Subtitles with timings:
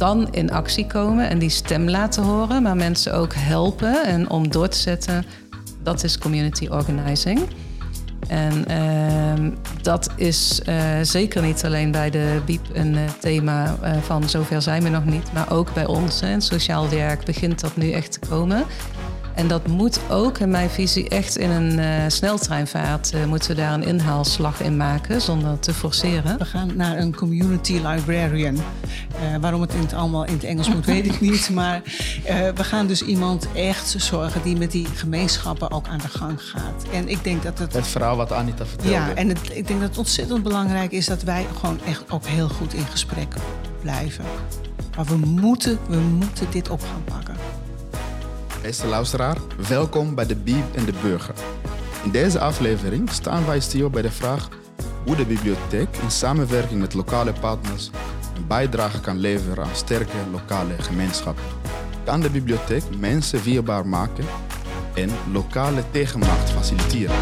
[0.00, 4.50] dan in actie komen en die stem laten horen, maar mensen ook helpen en om
[4.50, 5.24] door te zetten,
[5.82, 7.40] dat is community organizing.
[8.28, 9.50] En ehm,
[9.82, 14.62] dat is eh, zeker niet alleen bij de BIEB een uh, thema uh, van zover
[14.62, 16.22] zijn we nog niet, maar ook bij ons.
[16.22, 18.64] In sociaal werk begint dat nu echt te komen.
[19.40, 23.56] En dat moet ook, in mijn visie, echt in een uh, sneltreinvaart uh, moeten we
[23.56, 26.38] daar een inhaalslag in maken zonder te forceren.
[26.38, 28.54] We gaan naar een community librarian.
[28.54, 28.60] Uh,
[29.40, 31.50] waarom het in het allemaal in het Engels moet, weet ik niet.
[31.60, 31.82] Maar
[32.54, 36.84] we gaan dus iemand echt zorgen die met die gemeenschappen ook aan de gang gaat.
[36.92, 37.72] En ik denk dat het.
[37.72, 38.92] Het verhaal wat Anita vertelde.
[38.92, 42.26] Ja, en het, ik denk dat het ontzettend belangrijk is dat wij gewoon echt ook
[42.26, 43.34] heel goed in gesprek
[43.82, 44.24] blijven.
[44.96, 47.59] Maar we moeten, we moeten dit op gaan pakken.
[48.62, 49.36] Beste luisteraar,
[49.68, 51.34] welkom bij de Bieb en de Burger.
[52.04, 54.48] In deze aflevering staan wij stil bij de vraag
[55.06, 57.90] hoe de bibliotheek in samenwerking met lokale partners
[58.36, 61.44] een bijdrage kan leveren aan sterke lokale gemeenschappen.
[62.04, 64.24] Kan de bibliotheek mensen weerbaar maken
[64.94, 67.16] en lokale tegenmacht faciliteren?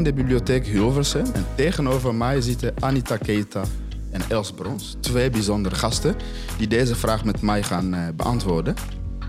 [0.00, 3.62] In de bibliotheek Hilversum en tegenover mij zitten Anita Keita
[4.10, 4.96] en Els Brons.
[5.00, 6.16] Twee bijzondere gasten
[6.58, 8.74] die deze vraag met mij gaan uh, beantwoorden.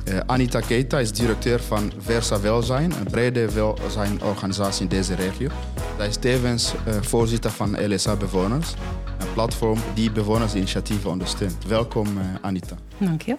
[0.07, 5.49] Uh, Anita Keita is directeur van Versa Welzijn, een brede welzijnorganisatie in deze regio.
[5.97, 8.73] Zij is tevens uh, voorzitter van LSA Bewoners,
[9.19, 11.65] een platform die bewonersinitiatieven ondersteunt.
[11.67, 12.07] Welkom
[12.41, 12.75] Anita.
[12.97, 13.37] Dank je.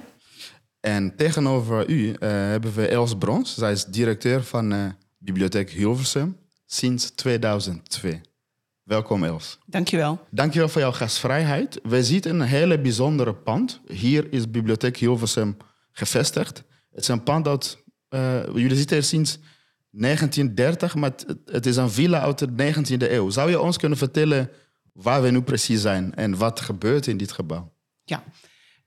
[0.80, 3.54] En tegenover u hebben we Els Brons.
[3.54, 6.40] Zij is directeur van Bibliotheek Hilversum
[6.72, 8.20] sinds 2002.
[8.82, 9.58] Welkom Els.
[9.66, 10.26] Dankjewel.
[10.30, 11.80] Dankjewel voor jouw gastvrijheid.
[11.82, 13.80] We zien een hele bijzondere pand.
[13.86, 15.56] Hier is Bibliotheek Hilversum
[15.92, 16.62] gevestigd.
[16.90, 17.78] Het is een pand dat...
[18.10, 19.38] Uh, jullie zitten er sinds
[19.90, 23.30] 1930, maar het, het, is een villa uit de 19e eeuw.
[23.30, 24.50] Zou je ons kunnen vertellen
[24.92, 27.72] waar we nu precies zijn en wat gebeurt in dit gebouw?
[28.04, 28.24] Ja,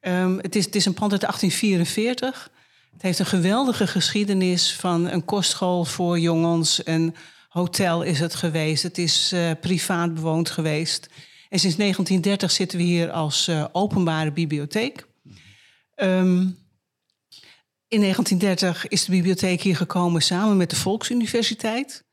[0.02, 2.50] um, het, is, het is een pand uit 1844.
[2.92, 6.84] Het heeft een geweldige geschiedenis van een kostschool voor jongens...
[6.84, 7.16] en
[7.56, 8.84] hotel is het geweest.
[8.84, 11.10] Het is uh, privaat bewoond geweest.
[11.50, 15.08] En sinds 1930 zitten we hier als uh, openbare bibliotheek.
[15.96, 16.58] Um,
[17.88, 22.04] in 1930 is de bibliotheek hier gekomen samen met de Volksuniversiteit.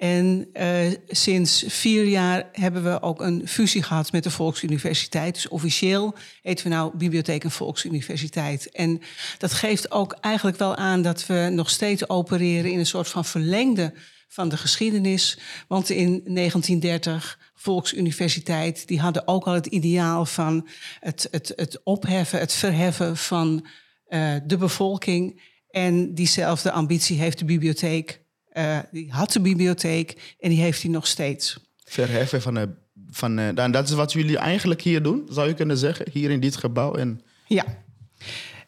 [0.00, 5.34] En uh, sinds vier jaar hebben we ook een fusie gehad met de Volksuniversiteit.
[5.34, 8.70] Dus officieel heten we nou Bibliotheek en Volksuniversiteit.
[8.70, 9.00] En
[9.38, 13.24] dat geeft ook eigenlijk wel aan dat we nog steeds opereren in een soort van
[13.24, 13.92] verlengde
[14.28, 15.38] van de geschiedenis.
[15.68, 20.68] Want in 1930, Volksuniversiteit, die hadden ook al het ideaal van
[21.00, 23.66] het, het, het opheffen, het verheffen van
[24.08, 25.42] uh, de bevolking.
[25.70, 28.20] En diezelfde ambitie heeft de bibliotheek.
[28.52, 31.58] Uh, die had de bibliotheek en die heeft hij nog steeds.
[31.84, 32.68] Verheffen van de.
[33.10, 36.40] Van, uh, dat is wat jullie eigenlijk hier doen, zou je kunnen zeggen, hier in
[36.40, 36.94] dit gebouw.
[36.94, 37.64] En, ja.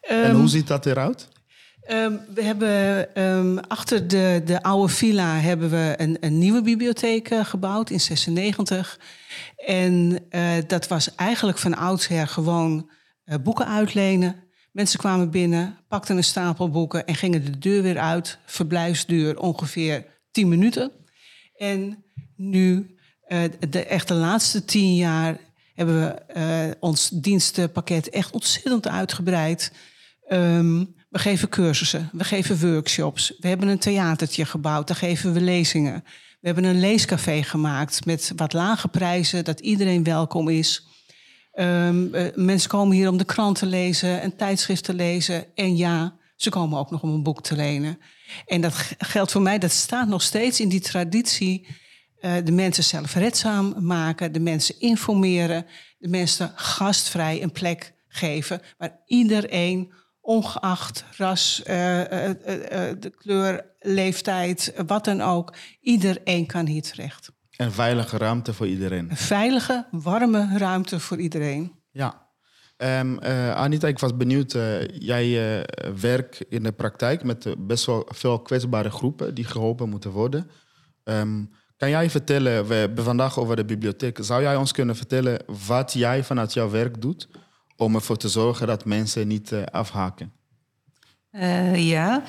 [0.01, 1.27] En um, hoe ziet dat eruit?
[1.91, 7.31] Um, we hebben um, achter de, de oude villa hebben we een, een nieuwe bibliotheek
[7.31, 8.99] uh, gebouwd in 96.
[9.55, 12.89] En uh, dat was eigenlijk van oudsher gewoon
[13.25, 14.35] uh, boeken uitlenen.
[14.71, 18.37] Mensen kwamen binnen, pakten een stapel boeken en gingen de deur weer uit.
[18.45, 20.91] Verblijfsduur ongeveer 10 minuten.
[21.55, 22.03] En
[22.35, 22.95] nu,
[23.69, 25.37] de, echt de laatste tien jaar,
[25.75, 29.71] hebben we ons dienstenpakket echt ontzettend uitgebreid.
[30.31, 33.33] Um, we geven cursussen, we geven workshops.
[33.39, 36.03] We hebben een theatertje gebouwd, daar geven we lezingen.
[36.39, 40.87] We hebben een leescafé gemaakt met wat lage prijzen, dat iedereen welkom is.
[41.53, 45.55] Um, uh, mensen komen hier om de krant te lezen, een tijdschrift te lezen.
[45.55, 47.99] En ja, ze komen ook nog om een boek te lenen.
[48.45, 51.67] En dat geldt voor mij, dat staat nog steeds in die traditie.
[52.21, 55.65] Uh, de mensen zelfredzaam maken, de mensen informeren,
[55.97, 59.93] de mensen gastvrij een plek geven waar iedereen
[60.29, 62.05] ongeacht ras, uh, uh,
[62.99, 65.53] de kleur, leeftijd, wat dan ook.
[65.81, 67.31] Iedereen kan hier terecht.
[67.55, 69.09] Een veilige ruimte voor iedereen.
[69.09, 71.71] Een veilige, warme ruimte voor iedereen.
[71.91, 72.27] Ja.
[72.77, 73.19] Um,
[73.53, 74.51] Anita, ik was benieuwd.
[74.93, 75.65] jij
[75.99, 80.49] werkt in de praktijk met best wel veel kwetsbare groepen die geholpen moeten worden.
[81.03, 84.17] Um, kan jij vertellen, we hebben vandaag over de bibliotheek.
[84.21, 87.27] Zou jij ons kunnen vertellen wat jij vanuit jouw werk doet
[87.79, 90.31] om ervoor te zorgen dat mensen niet uh, afhaken?
[91.31, 92.23] Uh, ja.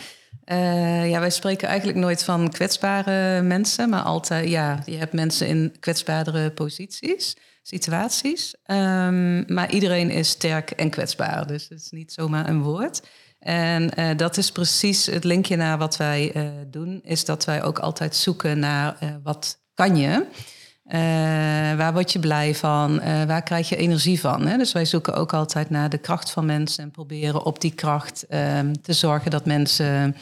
[0.45, 5.47] Uh, ja, wij spreken eigenlijk nooit van kwetsbare mensen, maar altijd, ja, je hebt mensen
[5.47, 7.37] in kwetsbaardere posities.
[7.63, 8.55] situaties.
[8.63, 13.03] Ehm, maar iedereen is sterk en kwetsbaar, dus het is niet zomaar een woord.
[13.39, 16.33] En dat is precies het linkje naar wat wij
[16.67, 20.27] doen, is dat wij ook altijd zoeken naar wat kan je.
[21.77, 23.01] Waar word je blij van?
[23.27, 24.47] waar krijg je energie van?
[24.47, 24.57] Hè?
[24.57, 28.27] Dus wij zoeken ook altijd naar de kracht van mensen en proberen op die kracht
[28.27, 30.17] ehm, te zorgen dat mensen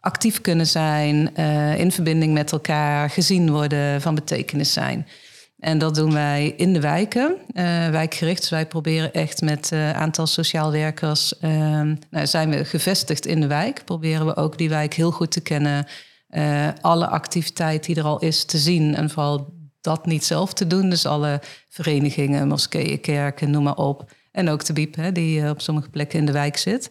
[0.00, 1.34] actief kunnen zijn,
[1.76, 5.06] in verbinding met elkaar, gezien worden, van betekenis zijn.
[5.58, 7.36] En dat doen wij in de wijken,
[7.90, 8.40] wijkgericht.
[8.40, 11.50] Dus wij proberen echt met een aantal sociaal werkers, uh,
[12.10, 15.40] nou, zijn we gevestigd in de wijk, proberen we ook die wijk heel goed te
[15.40, 15.86] kennen,
[16.80, 19.57] alle activiteit die er al is te zien en vooral
[19.88, 20.90] dat niet zelf te doen.
[20.90, 24.10] Dus alle verenigingen, moskeeën, kerken, noem maar op.
[24.32, 26.90] En ook de BIEB, hè, die op sommige plekken in de wijk zit.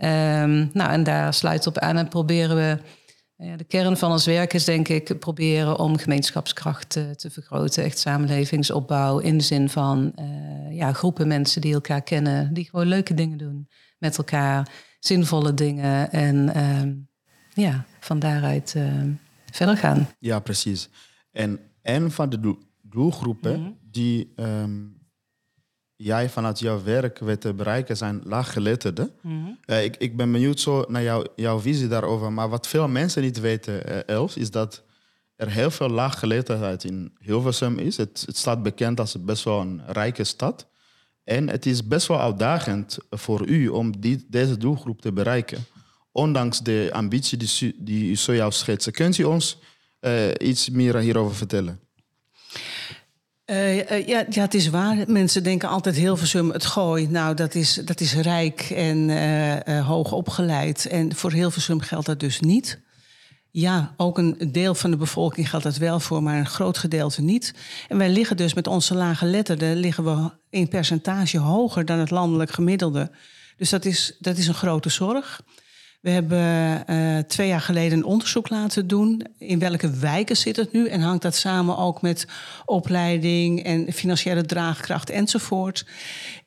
[0.00, 2.78] Um, nou, en daar sluit op aan en proberen we
[3.38, 7.84] ja, de kern van ons werk is denk ik proberen om gemeenschapskracht te, te vergroten.
[7.84, 12.54] Echt samenlevingsopbouw in de zin van uh, ja, groepen mensen die elkaar kennen.
[12.54, 14.68] Die gewoon leuke dingen doen met elkaar.
[15.00, 16.12] Zinvolle dingen.
[16.12, 18.84] En uh, ja, van daaruit uh,
[19.52, 20.08] verder gaan.
[20.18, 20.88] Ja, precies.
[21.32, 23.78] En een van de doelgroepen mm -hmm.
[23.90, 24.96] die um,
[25.96, 29.10] jij vanuit jouw werk weet te bereiken zijn laaggeletterden.
[29.22, 32.32] Mm uh, ik, ik ben benieuwd zo naar jou, jouw visie daarover.
[32.32, 34.82] Maar wat veel mensen niet weten, uh, Els, is dat
[35.36, 37.96] er heel veel laaggeletterdheid in Hilversum is.
[37.96, 40.66] Het, het staat bekend als best wel een rijke stad.
[41.24, 45.64] En het is best wel uitdagend voor u om die, deze doelgroep te bereiken.
[46.12, 48.90] Ondanks de ambitie die, die u zojuist schetst.
[48.90, 49.58] Kunt u ons
[50.06, 51.80] uh, iets meer hierover vertellen?
[53.46, 54.96] Uh, uh, ja, ja, het is waar.
[55.06, 57.08] Mensen denken altijd Hilversum, het gooi.
[57.08, 60.86] Nou, dat is, dat is rijk en hoog opgeleid.
[60.86, 62.84] En voor Hilversum geldt dat dus niet.
[63.50, 67.22] Ja, ook een deel van de bevolking geldt dat wel voor, maar een groot gedeelte
[67.22, 67.54] niet.
[67.88, 72.10] En wij liggen dus met onze lage letterden liggen we in percentage hoger dan het
[72.10, 73.10] landelijk gemiddelde.
[73.56, 75.40] Dus dat is, dat is een grote zorg.
[76.00, 79.26] We hebben uh, twee jaar geleden een onderzoek laten doen.
[79.38, 80.88] In welke wijken zit het nu?
[80.88, 82.26] En hangt dat samen ook met
[82.64, 85.86] opleiding en financiële draagkracht enzovoort.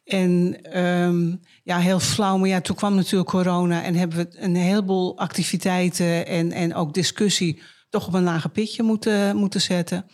[0.06, 4.56] En um, ja, heel flauw, maar ja, toen kwam natuurlijk corona en hebben we een
[4.56, 10.06] heleboel activiteiten en, en ook discussie toch op een lage pitje moeten, moeten zetten.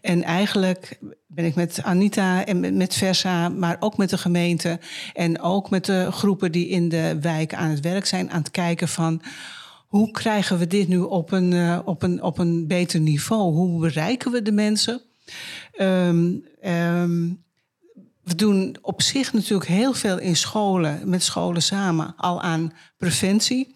[0.00, 4.80] En eigenlijk ben ik met Anita en met Versa, maar ook met de gemeente
[5.12, 8.50] en ook met de groepen die in de wijk aan het werk zijn, aan het
[8.50, 9.22] kijken van
[9.86, 13.52] hoe krijgen we dit nu op een, uh, op een, op een beter niveau?
[13.52, 15.02] Hoe bereiken we de mensen?
[15.80, 17.44] Um, um,
[18.22, 23.74] we doen op zich natuurlijk heel veel in scholen, met scholen samen, al aan preventie.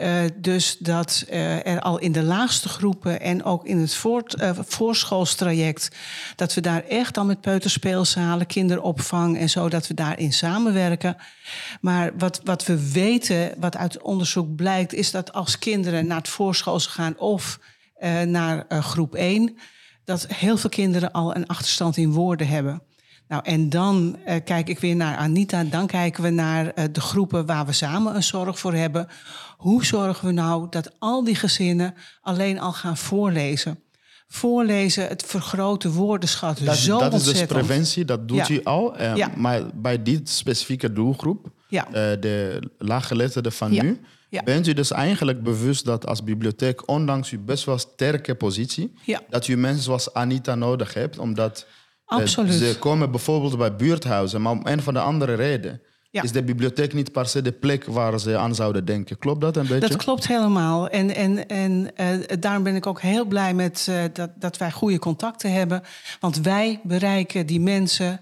[0.00, 4.40] Uh, dus dat uh, er al in de laagste groepen en ook in het voort,
[4.40, 5.96] uh, voorschoolstraject,
[6.36, 11.16] dat we daar echt al met peuterspeelzalen, kinderopvang en zo, dat we daarin samenwerken.
[11.80, 16.28] Maar wat, wat we weten, wat uit onderzoek blijkt, is dat als kinderen naar het
[16.28, 17.58] voorschool gaan of
[18.26, 19.58] naar groep 1,
[20.04, 22.82] dat heel veel kinderen al een achterstand in woorden hebben.
[23.30, 25.64] Nou, en dan uh, kijk ik weer naar Anita.
[25.64, 29.08] Dan kijken we naar uh, de groepen waar we samen een zorg voor hebben.
[29.56, 33.80] Hoe zorgen we nou dat al die gezinnen alleen al gaan voorlezen?
[34.28, 37.42] Voorlezen, het vergroten woordenschat dat, zo Dat ontzettend.
[37.42, 38.54] is dus preventie, dat doet ja.
[38.54, 39.00] u al.
[39.00, 39.30] Uh, ja.
[39.36, 41.86] Maar bij die specifieke doelgroep, ja.
[42.16, 44.00] de laaggeletterden van nu...
[44.44, 48.92] Bent u dus eigenlijk bewust dat als bibliotheek, ondanks uw best wel sterke positie...
[49.28, 51.66] dat u mensen zoals Anita nodig hebt, omdat...
[52.10, 52.52] Absoluut.
[52.52, 56.22] Ze komen bijvoorbeeld bij buurthuizen, maar om een van de andere reden ja.
[56.22, 59.18] is de bibliotheek niet per se de plek waar ze aan zouden denken.
[59.18, 59.88] Klopt dat een beetje?
[59.88, 60.88] Dat klopt helemaal.
[60.88, 64.70] En, en, en uh, daarom ben ik ook heel blij met uh, dat, dat wij
[64.70, 65.82] goede contacten hebben.
[66.20, 68.20] Want wij bereiken die mensen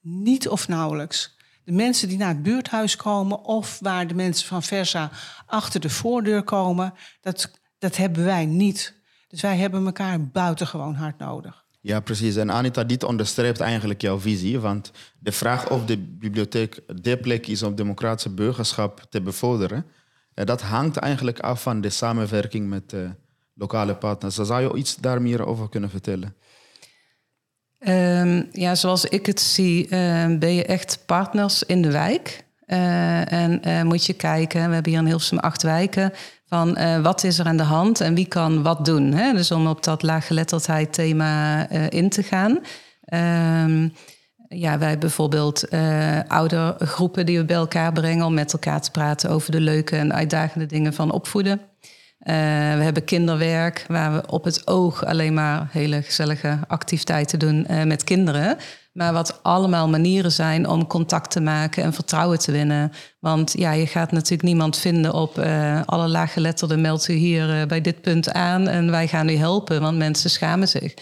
[0.00, 1.36] niet of nauwelijks.
[1.64, 5.10] De mensen die naar het buurthuis komen of waar de mensen van Versa
[5.46, 9.02] achter de voordeur komen, dat, dat hebben wij niet.
[9.28, 11.63] Dus wij hebben elkaar buitengewoon hard nodig.
[11.84, 12.36] Ja, precies.
[12.36, 14.60] En Anita, dit onderstreept eigenlijk jouw visie.
[14.60, 19.86] Want de vraag of de bibliotheek de plek is om democratische burgerschap te bevorderen,
[20.34, 23.10] dat hangt eigenlijk af van de samenwerking met uh,
[23.54, 24.34] lokale partners.
[24.34, 26.34] Zou je iets daar meer over kunnen vertellen?
[27.78, 29.90] Um, ja, zoals ik het zie, uh,
[30.38, 32.44] ben je echt partners in de wijk.
[32.66, 36.12] Uh, en moet je kijken, we hebben hier in Hilversum acht wijken
[36.62, 39.12] uh, wat is er aan de hand en wie kan wat doen.
[39.12, 39.32] Hè?
[39.32, 42.58] Dus om op dat laaggeletterdheid thema uh, in te gaan.
[43.64, 43.92] Um,
[44.48, 49.30] ja, wij bijvoorbeeld uh, oudergroepen die we bij elkaar brengen om met elkaar te praten
[49.30, 51.60] over de leuke en uitdagende dingen van opvoeden.
[52.18, 52.32] we
[52.82, 58.56] hebben kinderwerk, waar we op het oog alleen maar hele gezellige activiteiten doen met kinderen.
[58.94, 62.92] Maar wat allemaal manieren zijn om contact te maken en vertrouwen te winnen.
[63.20, 67.66] Want ja, je gaat natuurlijk niemand vinden op uh, alle laaggeletterden meldt u hier uh,
[67.66, 70.94] bij dit punt aan en wij gaan u helpen, want mensen schamen zich.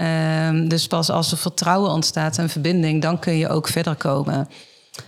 [0.00, 4.48] Um, dus pas als er vertrouwen ontstaat en verbinding, dan kun je ook verder komen.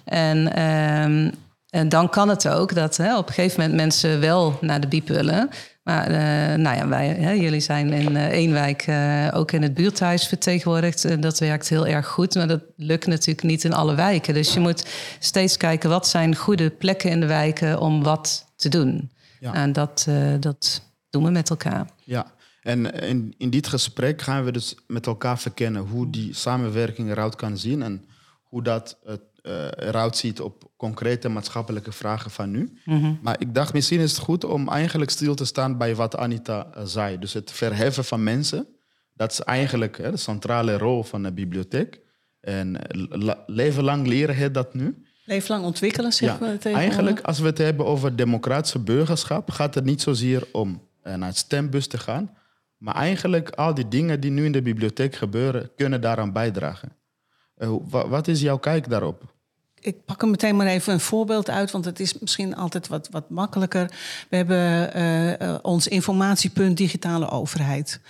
[0.05, 1.33] En, um,
[1.71, 4.89] en dan kan het ook dat hè, op een gegeven moment mensen wel naar de
[4.89, 5.51] biep willen.
[5.89, 9.63] Maar uh, nou ja, wij, hè, jullie zijn in uh, één wijk uh, ook in
[9.63, 11.05] het buurthuis vertegenwoordigd.
[11.05, 14.35] En dat werkt heel erg goed, maar dat lukt natuurlijk niet in alle wijken.
[14.35, 14.87] Dus je moet
[15.19, 19.11] steeds kijken wat zijn goede plekken in de wijken om wat te doen.
[19.41, 19.55] Ja.
[19.55, 20.09] En dat,
[20.41, 21.91] dat doen we met elkaar.
[22.05, 27.11] Ja, en in, in dit gesprek gaan we dus met elkaar verkennen hoe die samenwerking
[27.11, 28.05] eruit kan zien en
[28.43, 28.99] hoe dat
[29.49, 32.79] uh, eruit ziet op concrete maatschappelijke vragen van nu.
[32.85, 33.19] Mm -hmm.
[33.23, 36.67] Maar ik dacht, misschien is het goed om eigenlijk stil te staan bij wat Anita
[36.77, 37.19] uh, zei.
[37.19, 38.67] Dus het verheffen van mensen,
[39.15, 42.01] dat is eigenlijk hè, de centrale rol van de bibliotheek.
[42.41, 42.77] En
[43.47, 45.03] leven lang leren heet dat nu.
[45.25, 46.73] Leven lang ontwikkelen, zeg ja, maar.
[46.75, 51.37] Eigenlijk, als we het hebben over democratische burgerschap, gaat het niet zozeer om naar het
[51.37, 52.37] stembus te gaan,
[52.77, 56.97] maar eigenlijk al die dingen die nu in de bibliotheek gebeuren, kunnen daaraan bijdragen.
[57.59, 59.37] Uh, wat is jouw kijk daarop?
[59.81, 63.09] Ik pak er meteen maar even een voorbeeld uit, want het is misschien altijd wat,
[63.11, 63.91] wat makkelijker.
[64.29, 64.97] We hebben
[65.43, 68.01] uh, ons informatiepunt digitale overheid.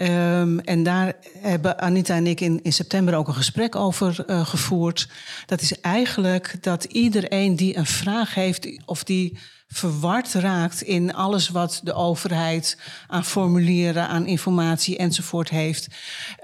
[0.00, 4.46] Um, en daar hebben Anita en ik in, in september ook een gesprek over uh,
[4.46, 5.08] gevoerd.
[5.46, 9.38] Dat is eigenlijk dat iedereen die een vraag heeft of die
[9.72, 15.86] verward raakt in alles wat de overheid aan formulieren, aan informatie enzovoort heeft.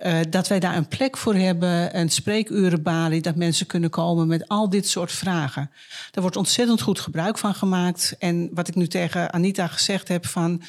[0.02, 4.48] Uh, dat wij daar een plek voor hebben, een spreekurenbalie, dat mensen kunnen komen met
[4.48, 5.70] al dit soort vragen.
[6.10, 8.16] Daar wordt ontzettend goed gebruik van gemaakt.
[8.18, 10.62] En wat ik nu tegen Anita gezegd heb van.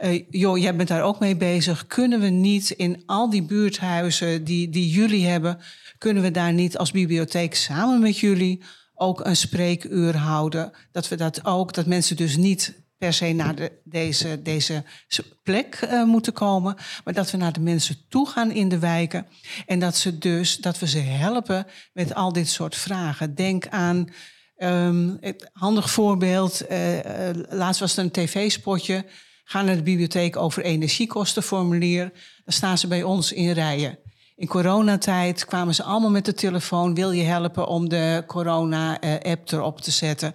[0.00, 1.86] Uh, joh, jij bent daar ook mee bezig.
[1.86, 5.58] Kunnen we niet in al die buurthuizen die, die jullie hebben,
[5.98, 8.62] kunnen we daar niet als bibliotheek samen met jullie
[8.96, 10.72] ook een spreekuur houden.
[10.92, 14.84] Dat we dat ook, dat mensen dus niet per se naar de, deze, deze
[15.42, 19.26] plek uh, moeten komen, maar dat we naar de mensen toe gaan in de wijken
[19.66, 23.34] en dat ze dus dat we ze helpen met al dit soort vragen.
[23.34, 24.08] Denk aan
[24.58, 26.62] um, het handig voorbeeld.
[26.70, 26.98] Uh,
[27.48, 29.04] laatst was er een tv-spotje.
[29.44, 32.12] Ga naar de bibliotheek over energiekostenformulier.
[32.44, 33.98] Dan staan ze bij ons in rijen.
[34.36, 36.94] In coronatijd kwamen ze allemaal met de telefoon.
[36.94, 40.34] Wil je helpen om de corona-app erop te zetten?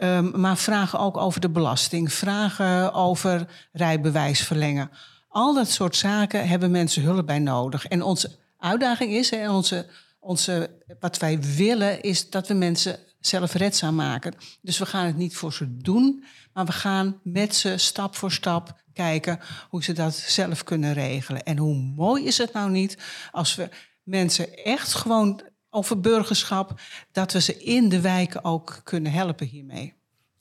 [0.00, 2.12] Um, maar vragen ook over de belasting.
[2.12, 4.90] Vragen over rijbewijs verlengen.
[5.28, 7.86] Al dat soort zaken hebben mensen hulp bij nodig.
[7.86, 9.86] En onze uitdaging is, en onze,
[10.20, 14.34] onze, wat wij willen, is dat we mensen zelfredzaam maken.
[14.62, 18.32] Dus we gaan het niet voor ze doen, maar we gaan met ze stap voor
[18.32, 21.42] stap kijken hoe ze dat zelf kunnen regelen.
[21.42, 22.98] En hoe mooi is het nou niet
[23.30, 23.68] als we
[24.02, 26.80] mensen echt gewoon over burgerschap,
[27.12, 29.94] dat we ze in de wijken ook kunnen helpen hiermee.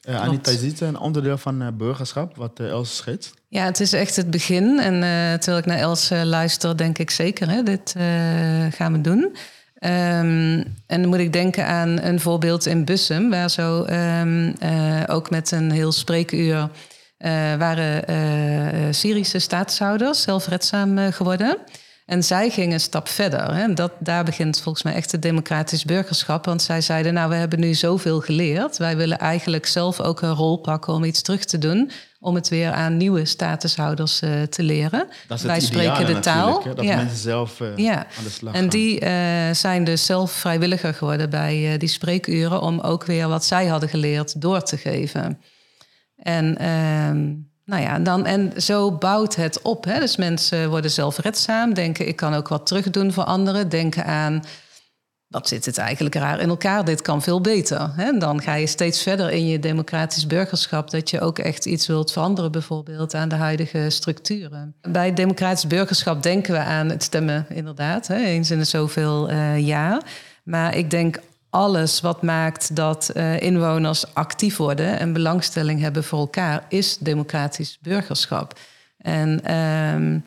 [0.09, 3.33] Uh, Anita, je ziet een onderdeel van uh, burgerschap, wat uh, Els schetst.
[3.47, 4.79] Ja, het is echt het begin.
[4.79, 4.99] En
[5.39, 7.91] terwijl ik naar Els luister, denk ik zeker, hè, dit
[8.75, 9.35] gaan we doen.
[9.85, 14.53] Um, en dan moet ik denken aan een voorbeeld in Bussum, waar zo um,
[15.07, 16.69] ook met een heel spreekuur uh,
[17.55, 21.57] waren uh, Syrische staatshouders zelfredzaam geworden.
[22.05, 23.53] En zij gingen een stap verder.
[23.53, 23.73] Hè.
[23.73, 26.45] Dat, daar begint volgens mij echt het democratisch burgerschap.
[26.45, 28.77] Want zij zeiden, nou, we hebben nu zoveel geleerd.
[28.77, 31.91] Wij willen eigenlijk zelf ook een rol pakken om iets terug te doen.
[32.19, 35.07] Om het weer aan nieuwe statushouders uh, te leren.
[35.27, 36.63] Dat is Wij spreken de taal.
[36.63, 36.95] Hè, dat ja.
[36.95, 37.97] mensen zelf uh, ja.
[37.97, 39.09] aan de slag En die uh,
[39.51, 42.61] zijn dus zelf vrijwilliger geworden bij die spreekuren.
[42.61, 45.41] Om ook weer wat zij hadden geleerd door te geven.
[46.15, 49.85] En, um, nou ja, dan, en zo bouwt het op.
[49.85, 49.99] Hè?
[49.99, 53.69] Dus mensen worden zelfredzaam, denken ik kan ook wat terug doen voor anderen.
[53.69, 54.43] Denken aan,
[55.27, 57.91] wat zit het eigenlijk raar in elkaar, dit kan veel beter.
[57.95, 58.17] Hè?
[58.17, 60.89] Dan ga je steeds verder in je democratisch burgerschap...
[60.89, 64.75] dat je ook echt iets wilt veranderen, bijvoorbeeld aan de huidige structuren.
[64.81, 68.07] Bij democratisch burgerschap denken we aan het stemmen, inderdaad.
[68.07, 68.23] Hè?
[68.23, 70.01] Eens in de zoveel uh, jaar.
[70.43, 71.19] Maar ik denk
[71.55, 77.77] alles wat maakt dat uh, inwoners actief worden en belangstelling hebben voor elkaar, is democratisch
[77.81, 78.59] burgerschap.
[78.97, 80.23] En um,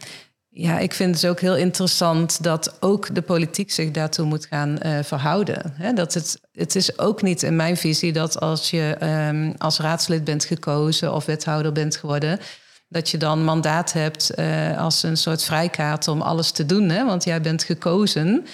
[0.48, 4.78] ja, ik vind het ook heel interessant dat ook de politiek zich daartoe moet gaan
[4.82, 5.74] uh, verhouden.
[5.94, 8.96] Dat het, het is ook niet in mijn visie dat als je
[9.28, 12.38] um, als raadslid bent gekozen of wethouder bent geworden,
[12.88, 16.88] dat je dan mandaat hebt uh, als een soort vrijkaart om alles te doen.
[16.88, 17.04] Hè?
[17.04, 18.46] Want jij bent gekozen.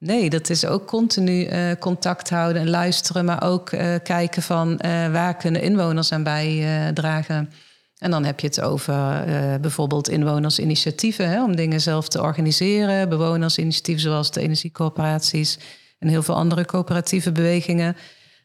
[0.00, 4.70] Nee, dat is ook continu uh, contact houden en luisteren, maar ook uh, kijken van
[4.70, 4.78] uh,
[5.12, 7.50] waar kunnen inwoners aan bijdragen.
[7.98, 13.08] En dan heb je het over uh, bijvoorbeeld inwonersinitiatieven hè, om dingen zelf te organiseren.
[13.08, 15.58] Bewonersinitiatieven zoals de energiecorporaties
[15.98, 17.96] en heel veel andere coöperatieve bewegingen.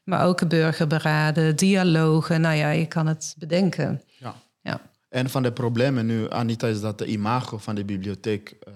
[0.03, 2.41] Maar ook burgerberaden, dialogen.
[2.41, 4.01] Nou ja, je kan het bedenken.
[4.17, 4.35] Ja.
[4.61, 4.81] ja.
[5.09, 8.73] En van de problemen nu, Anita, is dat de imago van de bibliotheek, uh,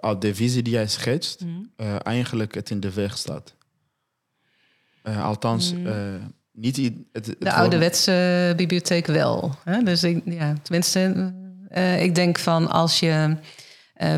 [0.00, 1.70] uit de visie die jij schetst, mm.
[1.76, 3.54] uh, eigenlijk het in de weg staat.
[5.04, 6.34] Uh, althans, mm.
[6.52, 6.76] niet...
[6.76, 9.54] Het, het de ouderwetse bibliotheek wel.
[9.64, 9.82] Hè?
[9.82, 11.32] Dus ik, ja, tenminste,
[11.98, 13.36] ik denk van als je...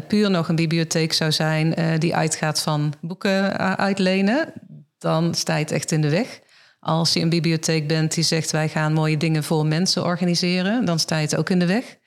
[0.09, 4.53] puur nog een bibliotheek zou zijn die uitgaat van boeken uitlenen,
[4.99, 6.41] dan sta je het echt in de weg.
[6.81, 10.99] Als je een bibliotheek bent die zegt wij gaan mooie dingen voor mensen organiseren, dan
[10.99, 11.99] sta je het ook in de weg.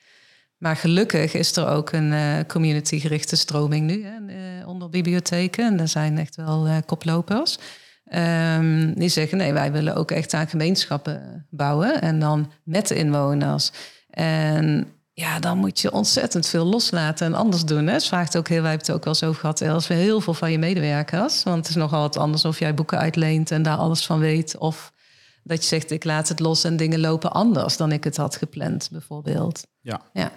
[0.58, 4.18] Maar gelukkig is er ook een uh, community-gerichte stroming nu hè,
[4.60, 5.66] uh, onder bibliotheken.
[5.66, 7.58] En daar zijn echt wel uh, koplopers.
[8.14, 12.00] Um, die zeggen nee, wij willen ook echt aan gemeenschappen bouwen.
[12.00, 13.70] En dan met de inwoners.
[14.10, 17.86] En ja, dan moet je ontzettend veel loslaten en anders doen.
[17.86, 17.92] Hè?
[17.92, 20.34] Het vraagt ook heel, wij hebben het ook wel zo gehad, als we heel veel
[20.34, 21.42] van je medewerkers.
[21.42, 24.56] Want het is nogal wat anders of jij boeken uitleent en daar alles van weet.
[24.56, 24.92] Of
[25.42, 28.36] dat je zegt, ik laat het los en dingen lopen anders dan ik het had
[28.36, 29.66] gepland, bijvoorbeeld.
[29.80, 30.00] Ja.
[30.12, 30.30] ja.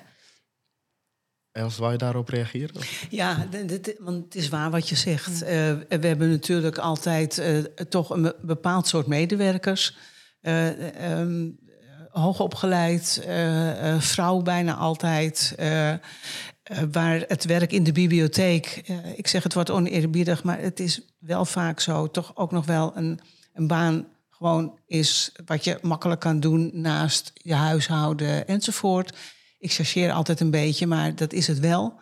[1.58, 2.82] Els, wil je daarop reageren?
[3.10, 3.48] Ja,
[4.00, 5.42] want het is waar wat je zegt.
[5.42, 5.50] Uh,
[5.90, 7.58] we hebben natuurlijk altijd uh,
[7.90, 9.98] toch een bepaald soort medewerkers.
[10.42, 11.60] Uh, um,
[12.10, 15.56] hoogopgeleid, uh, vrouw bijna altijd.
[15.60, 15.94] Uh,
[16.92, 18.84] waar het werk in de bibliotheek,
[19.16, 22.92] ik zeg het wordt oneerbiedig, maar het is wel vaak zo, toch ook nog wel
[22.96, 23.20] een,
[23.54, 29.18] een baan gewoon is wat je makkelijk kan doen naast je huishouden enzovoort.
[29.60, 32.00] Ik chargeer altijd een beetje, maar dat is het wel.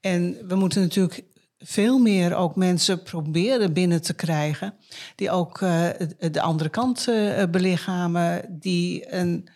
[0.00, 1.24] En we moeten natuurlijk
[1.58, 4.74] veel meer ook mensen proberen binnen te krijgen.
[5.14, 5.88] Die ook uh,
[6.30, 8.58] de andere kant uh, belichamen.
[8.60, 9.48] Die een,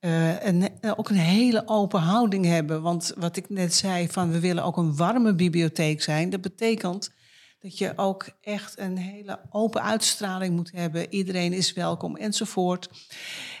[0.00, 2.82] uh, een, ook een hele open houding hebben.
[2.82, 6.30] Want wat ik net zei, van we willen ook een warme bibliotheek zijn.
[6.30, 7.10] Dat betekent
[7.58, 11.14] dat je ook echt een hele open uitstraling moet hebben.
[11.14, 12.88] Iedereen is welkom enzovoort.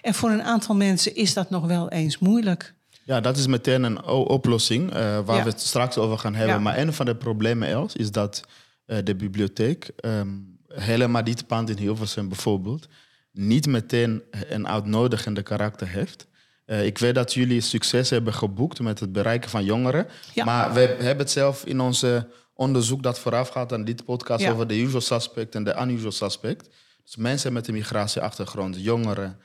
[0.02, 2.74] En voor een aantal mensen is dat nog wel eens moeilijk.
[3.04, 6.62] Ja, dat is meteen een oplossing uh, waar we het straks over gaan hebben.
[6.62, 8.40] Maar een van de problemen Els is dat
[8.86, 12.88] uh, de bibliotheek, um, helemaal dit pand in Hilversum bijvoorbeeld,
[13.32, 16.26] niet meteen een uitnodigende karakter heeft.
[16.66, 20.06] Uh, ik weet dat jullie succes hebben geboekt met het bereiken van jongeren.
[20.34, 20.44] Ja.
[20.44, 24.80] Maar we hebben het zelf in onze onderzoek dat voorafgaat aan dit podcast over de
[24.80, 26.68] usual suspect en de unusual suspect.
[27.04, 29.38] Dus mensen met een migratieachtergrond, jongeren,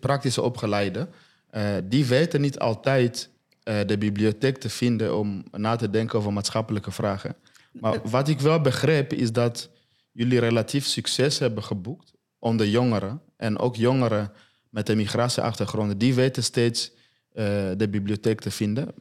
[0.00, 1.08] praktische opgeleiden.
[1.52, 3.30] Uh, die weten niet altijd
[3.64, 7.36] uh, de bibliotheek te vinden om na te denken over maatschappelijke vragen.
[7.72, 9.70] Maar wat ik wel begreep is dat
[10.12, 13.22] jullie relatief succes hebben geboekt onder jongeren.
[13.36, 14.32] En ook jongeren
[14.70, 17.44] met een migratieachtergrond, die weten steeds uh,
[17.76, 18.94] de bibliotheek te vinden.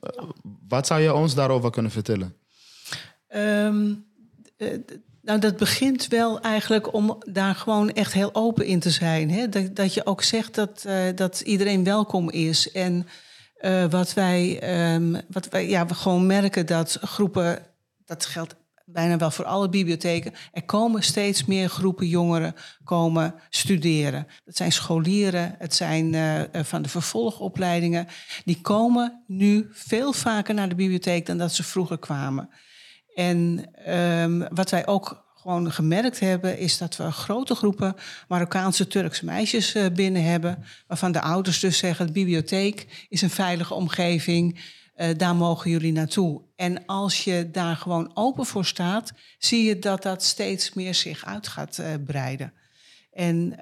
[0.68, 2.36] wat zou je ons daarover kunnen vertellen?
[3.36, 4.06] Um,
[5.30, 9.32] nou, dat begint wel eigenlijk om daar gewoon echt heel open in te zijn.
[9.32, 9.50] Hè?
[9.50, 12.72] Dat, dat je ook zegt dat, uh, dat iedereen welkom is.
[12.72, 13.08] En
[13.62, 14.60] uh, wat, wij,
[14.94, 17.66] um, wat wij ja, we gewoon merken dat groepen,
[18.06, 24.28] dat geldt bijna wel voor alle bibliotheken, er komen steeds meer groepen jongeren komen studeren.
[24.46, 28.08] Dat zijn scholieren, het zijn uh, van de vervolgopleidingen.
[28.46, 32.50] Die komen nu veel vaker naar de bibliotheek dan dat ze vroeger kwamen.
[33.20, 37.96] En um, wat wij ook gewoon gemerkt hebben, is dat we grote groepen
[38.28, 40.64] Marokkaanse Turkse meisjes uh, binnen hebben.
[40.88, 44.60] Waarvan de ouders dus zeggen: de bibliotheek is een veilige omgeving.
[44.98, 46.42] Uh, daar mogen jullie naartoe.
[46.56, 51.26] En als je daar gewoon open voor staat, zie je dat dat steeds meer zich
[51.26, 52.54] uit gaat uh, breiden.
[53.14, 53.56] En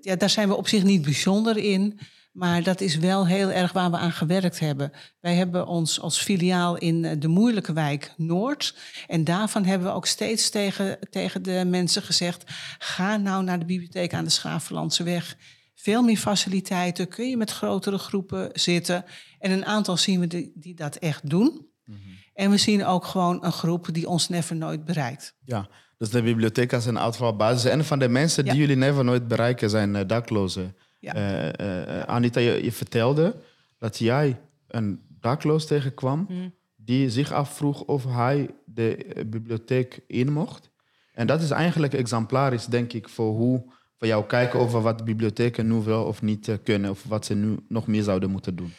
[0.00, 1.98] ja, daar zijn we op zich niet bijzonder in.
[2.32, 4.92] Maar dat is wel heel erg waar we aan gewerkt hebben.
[5.20, 8.76] Wij hebben ons als filiaal in eh, de moeilijke wijk Noord.
[9.06, 12.44] En daarvan hebben we ook steeds tegen, tegen de mensen gezegd:
[12.78, 15.36] ga nou naar de bibliotheek aan de Schaaflandse weg.
[15.74, 19.04] Veel meer faciliteiten, kun je met grotere groepen zitten.
[19.38, 21.66] En een aantal zien we die, die dat echt doen.
[21.84, 21.98] Mhm.
[22.34, 25.36] En we zien ook gewoon een groep die ons never nooit bereikt.
[25.44, 25.68] Ja,
[25.98, 27.70] dus de bibliotheek als een uitvalbasis.
[27.70, 30.76] En van de mensen die jullie never nooit bereiken zijn uh, daklozen.
[31.02, 31.16] Ja.
[31.16, 33.36] Uh, uh, Anita, je, je, vertelde
[33.78, 36.54] dat jij een dakloos tegenkwam mm.
[36.76, 40.70] die zich afvroeg of hij de bibliotheek in mocht.
[41.12, 45.66] En dat is eigenlijk exemplarisch, denk ik, voor hoe we jou kijken over wat bibliotheken
[45.66, 48.72] nu wel of niet kunnen, of wat ze nu nog meer zouden moeten doen.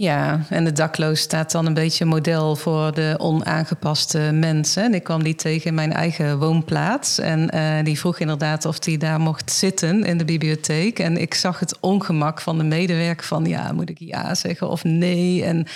[0.00, 4.84] Ja, en de dakloos staat dan een beetje model voor de onaangepaste mensen.
[4.84, 7.18] En ik kwam die tegen in mijn eigen woonplaats.
[7.18, 10.98] En uh, die vroeg inderdaad of hij daar mocht zitten in de bibliotheek.
[10.98, 13.44] En ik zag het ongemak van de medewerker van...
[13.44, 15.44] ja, moet ik ja zeggen of nee?
[15.44, 15.66] En...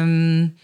[0.00, 0.56] Um,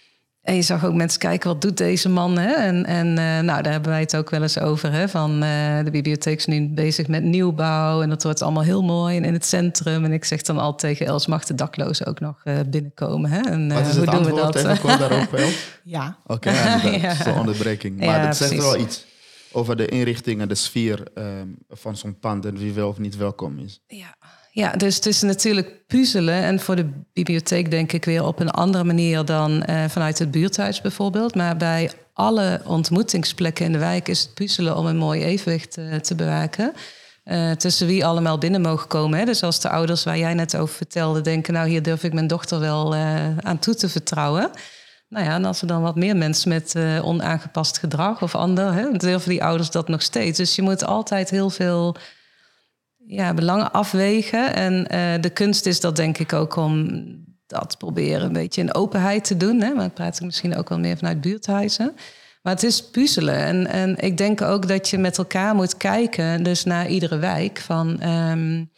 [0.44, 2.38] en je zag ook mensen kijken, wat doet deze man?
[2.38, 2.52] Hè?
[2.52, 4.92] En, en uh, nou, daar hebben wij het ook wel eens over.
[4.92, 5.09] Hè?
[5.09, 8.02] Van, uh, de bibliotheek is nu bezig met nieuwbouw.
[8.02, 10.04] En dat wordt allemaal heel mooi en in het centrum.
[10.04, 13.30] En ik zeg dan al tegen Els, mag de daklozen ook nog uh, binnenkomen?
[13.30, 13.40] Hè?
[13.40, 14.80] En, wat is hoe het doen we dat?
[14.80, 15.68] Kort daarop, Els.
[15.85, 16.18] ja.
[16.26, 16.54] Oké, okay,
[17.00, 17.96] ja, dat is onderbreking.
[17.96, 18.70] Maar Ja, dat zegt precies.
[18.70, 19.07] wel iets
[19.52, 22.46] over de inrichting en de sfeer um, van zo'n pand...
[22.46, 23.80] en wie wel of niet welkom is.
[23.87, 24.16] Ja.
[24.54, 26.34] Ja, dus het is natuurlijk puzzelen.
[26.34, 30.30] En voor de bibliotheek denk ik weer op een andere manier dan uh, vanuit het
[30.30, 31.34] buurthuis bijvoorbeeld.
[31.34, 35.94] Maar bij alle ontmoetingsplekken in de wijk is het puzzelen om een mooi evenwicht uh,
[35.94, 36.72] te bewaken.
[37.24, 39.18] Uh, tussen wie allemaal binnen mogen komen.
[39.18, 39.24] Hè?
[39.24, 41.52] Dus als de ouders waar jij net over vertelde denken...
[41.54, 42.94] nou, hier durf ik mijn dochter wel
[43.40, 44.50] aan toe te vertrouwen.
[45.08, 48.72] Nou ja, en als er dan wat meer mensen met onaangepast gedrag of ander...
[48.72, 50.38] Hè, durven die ouders dat nog steeds.
[50.38, 51.96] Dus je moet altijd heel veel
[53.06, 54.54] ja, belangen afwegen.
[54.54, 57.00] En uh, de kunst is dat denk ik ook om
[57.46, 59.60] dat proberen een beetje in openheid te doen.
[59.60, 59.74] Hè?
[59.74, 61.94] Maar dat praat ik misschien ook wel meer vanuit buurthuizen.
[62.42, 63.36] Maar het is puzzelen.
[63.36, 67.58] En, en ik denk ook dat je met elkaar moet kijken, dus naar iedere wijk,
[67.58, 68.70] van um,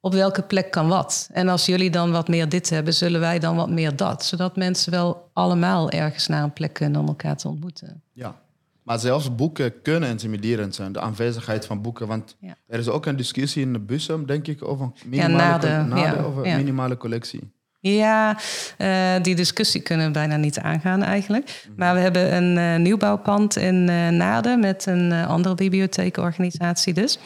[0.00, 1.28] op welke plek kan wat.
[1.32, 4.24] En als jullie dan wat meer dit hebben, zullen wij dan wat meer dat.
[4.24, 8.02] Zodat mensen wel allemaal ergens naar een plek kunnen om elkaar te ontmoeten.
[8.12, 8.40] Ja,
[8.88, 12.06] maar zelfs boeken kunnen intimiderend zijn, de aanwezigheid van boeken.
[12.06, 12.54] Want Ja.
[12.66, 16.42] er is ook een discussie in de Bussum, denk ik, over minimale, de- de- over
[16.42, 17.52] minimale collectie.
[17.80, 18.38] Ja,
[18.78, 21.66] eh, die discussie kunnen we bijna niet aangaan eigenlijk.
[21.76, 27.18] Maar we hebben een eh, nieuwbouwpand in eh Naarden met een andere bibliotheekorganisatie dus.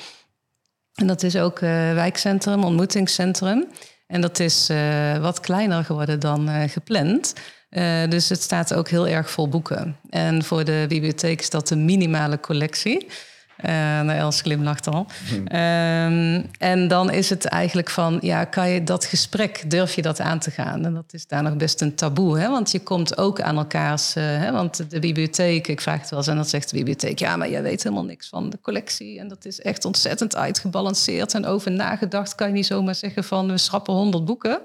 [0.95, 1.59] En dat is ook
[1.95, 3.67] wijkcentrum, ontmoetingscentrum.
[4.07, 4.71] En dat is
[5.21, 7.35] wat kleiner geworden dan gepland.
[7.73, 9.97] Eh, dus het staat ook heel erg vol boeken.
[10.11, 13.07] En voor de bibliotheek is dat de minimale collectie.
[13.57, 15.07] Eh nou, Els glimlacht al.
[15.45, 20.21] Ehm, en dan is het eigenlijk van, ja, kan je dat gesprek, durf je dat
[20.21, 20.85] aan te gaan?
[20.85, 22.49] En dat is daar nog best een taboe, hè?
[22.49, 24.15] want je komt ook aan elkaars...
[24.15, 24.53] eh, hè?
[24.53, 27.19] Want de bibliotheek, ik vraag het wel eens en dan zegt de bibliotheek...
[27.19, 29.19] ja, maar jij weet helemaal niks van de collectie.
[29.19, 32.35] En dat is echt ontzettend uitgebalanceerd en over nagedacht.
[32.35, 34.61] Kan je niet zomaar zeggen van, we schrappen 100 boeken.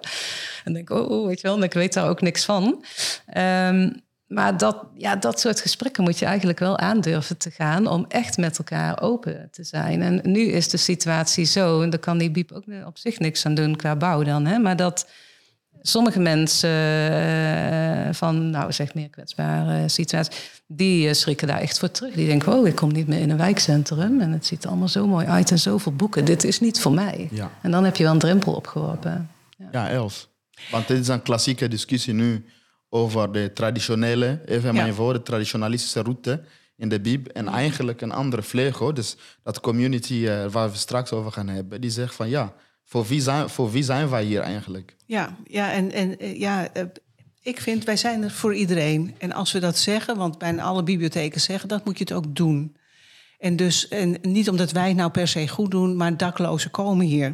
[0.63, 2.83] En denk ik, oh, oh, weet je wel, en ik weet daar ook niks van.
[3.25, 3.89] Ehm,
[4.27, 8.37] maar dat, ja, dat soort gesprekken moet je eigenlijk wel aandurven te gaan om echt
[8.37, 10.01] met elkaar open te zijn.
[10.01, 13.45] En nu is de situatie zo, en daar kan die Biep ook op zich niks
[13.45, 15.07] aan doen qua bouw dan, hè, maar dat
[15.81, 16.69] sommige mensen
[17.11, 22.13] eh, van, nou zeg meer kwetsbare situaties, die eh, schrikken daar echt voor terug.
[22.13, 24.87] Die denken, oh, ik kom niet meer in een wijkcentrum en het ziet er allemaal
[24.87, 26.25] zo mooi uit en zoveel boeken.
[26.25, 27.27] Dit is niet voor mij.
[27.31, 27.51] Ja.
[27.61, 29.29] En dan heb je wel een drempel opgeworpen.
[29.71, 30.29] Ja, Els.
[30.71, 32.45] Want dit is een klassieke discussie nu
[32.89, 34.81] over de traditionele, even Ja.
[34.81, 36.43] mijn woorden, traditionalistische route
[36.77, 37.27] in de Bib.
[37.27, 41.81] En eigenlijk een andere vleugel, dus dat community eh, waar we straks over gaan hebben,
[41.81, 42.53] die zegt van ja,
[42.85, 44.95] voor wie zijn, voor wie zijn wij hier eigenlijk?
[45.05, 46.83] Ja, ja en, en eh, ja, eh,
[47.41, 49.15] ik vind wij zijn er voor iedereen.
[49.17, 52.35] En als we dat zeggen, want bijna alle bibliotheken zeggen dat, moet je het ook
[52.35, 52.75] doen.
[53.37, 57.05] En dus en niet omdat wij het nou per se goed doen, maar daklozen komen
[57.05, 57.27] hier.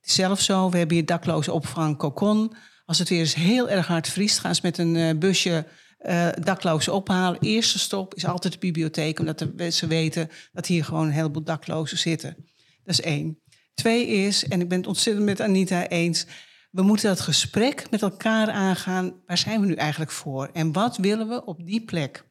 [0.00, 2.52] Het is zelfs zo, we hebben hier daklozen opvang Cocon.
[2.92, 5.66] Als het weer eens heel erg hard vriest, gaan ze met een eh, busje
[5.98, 7.40] eh, daklozen ophalen.
[7.40, 11.42] Eerste stop is altijd de bibliotheek, omdat de, ze weten dat hier gewoon een heleboel
[11.42, 12.36] daklozen zitten.
[12.84, 13.38] Dat is één.
[13.74, 16.26] Twee is, en ik ben het ontzettend met Anita eens,
[16.70, 19.22] we moeten dat gesprek met elkaar aangaan.
[19.26, 20.50] Waar zijn we nu eigenlijk voor?
[20.52, 22.24] En wat willen we op die plek?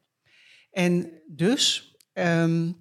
[0.70, 2.72] En dus, ehm,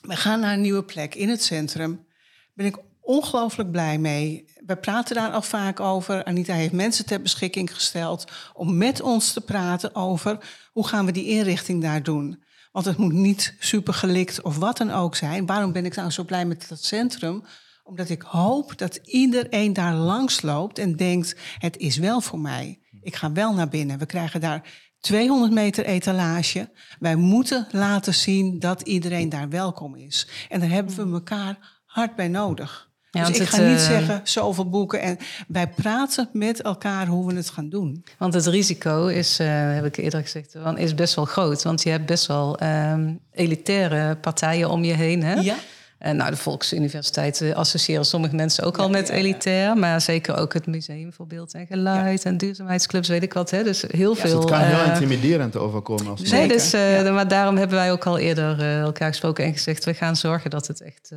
[0.00, 2.06] we gaan naar een nieuwe plek in het centrum.
[2.54, 4.51] Ben ik ongelooflijk blij mee.
[4.66, 6.24] We praten daar al vaak over.
[6.24, 10.38] Anita heeft mensen ter beschikking gesteld om met ons te praten over
[10.72, 12.42] hoe gaan we die inrichting daar doen.
[12.72, 15.46] Want het moet niet super gelikt of wat dan ook zijn.
[15.46, 17.44] Waarom ben ik nou zo blij met dat centrum?
[17.82, 22.80] Omdat ik hoop dat iedereen daar langs loopt en denkt: het is wel voor mij.
[23.00, 23.98] Ik ga wel naar binnen.
[23.98, 26.70] We krijgen daar 200 meter etalage.
[26.98, 30.28] Wij moeten laten zien dat iedereen daar welkom is.
[30.48, 32.91] En daar hebben we elkaar hard bij nodig.
[33.12, 35.00] Ja, dus ik het, ga niet eh, zeggen zoveel boeken.
[35.00, 38.04] En wij praten met elkaar hoe we het gaan doen.
[38.18, 41.62] Want het risico is, eh, heb ik eerder gezegd, is best wel groot.
[41.62, 45.22] Want je hebt best wel ehm, elitaire partijen om je heen.
[45.22, 45.34] Hè?
[45.34, 45.56] Ja,
[46.02, 49.76] En nou, de Volksuniversiteit associëren sommige mensen ook al met elitair.
[49.76, 53.50] Maar zeker ook het Museum voor Beeld en Geluid en duurzaamheidsclubs, weet ik wat.
[53.50, 53.62] Hè?
[53.62, 54.24] Dus heel veel.
[54.24, 56.06] Dus het kan heel intimiderend overkomen.
[56.06, 56.72] Als nee, dus,
[57.12, 59.84] maar daarom hebben wij ook al eerder elkaar gesproken en gezegd...
[59.84, 61.10] we gaan zorgen dat het echt...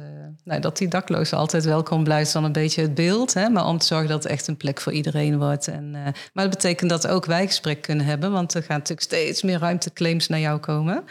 [0.43, 3.33] nou, dat die daklozen altijd welkom blijft dan een beetje het beeld.
[3.33, 3.49] Hè?
[3.49, 5.67] Maar om te zorgen dat het echt een plek voor iedereen wordt.
[5.67, 5.91] En,
[6.33, 8.31] maar dat betekent dat ook wij gesprek kunnen hebben.
[8.31, 11.03] Want er gaan natuurlijk steeds meer ruimteclaims naar jou komen.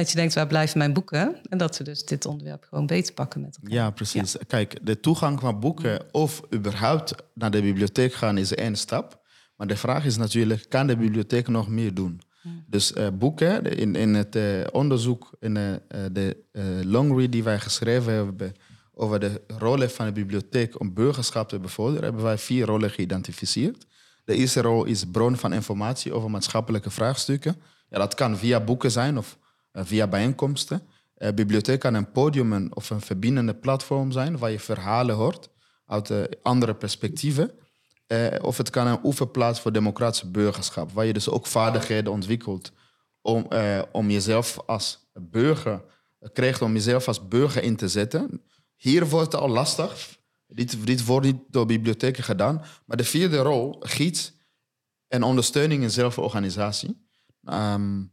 [0.00, 1.36] Dat je denkt, waar blijven mijn boeken?
[1.48, 3.72] En dat we dus dit onderwerp gewoon beter pakken met elkaar.
[3.72, 4.36] Ja, precies.
[4.46, 9.20] Kijk, de toegang van boeken of überhaupt naar de bibliotheek gaan is één stap.
[9.56, 12.20] Maar de vraag is natuurlijk, kan de bibliotheek nog meer doen?
[12.66, 15.74] Dus uh, boeken, in, in het uh, onderzoek, in uh,
[16.12, 16.44] de
[16.84, 18.54] long read die wij geschreven hebben
[18.94, 23.86] over de rollen van de bibliotheek om burgerschap te bevorderen, hebben wij vier rollen geïdentificeerd.
[24.24, 27.56] De eerste rol is bron van informatie over maatschappelijke vraagstukken.
[27.88, 29.38] Ja, dat kan via boeken zijn of
[29.72, 30.82] via bijeenkomsten.
[31.16, 35.48] Uh, bibliotheek kan een podium of een verbindende platform zijn waar je verhalen hoort
[35.86, 37.50] uit uh, andere perspectieven.
[38.42, 42.72] of het kan een oefenplaats voor democratische burgerschap, waar je dus ook vaardigheden ontwikkelt
[43.20, 43.48] om,
[43.92, 45.82] om jezelf als burger,
[46.32, 48.42] krijgt om jezelf als burger in te zetten.
[48.76, 50.18] Hier wordt het al lastig.
[50.46, 52.62] Dit, wordt niet door bibliotheken gedaan.
[52.86, 54.32] Maar de vierde rol, gids
[55.08, 57.06] en ondersteuning in zelforganisatie.
[57.44, 58.12] Um,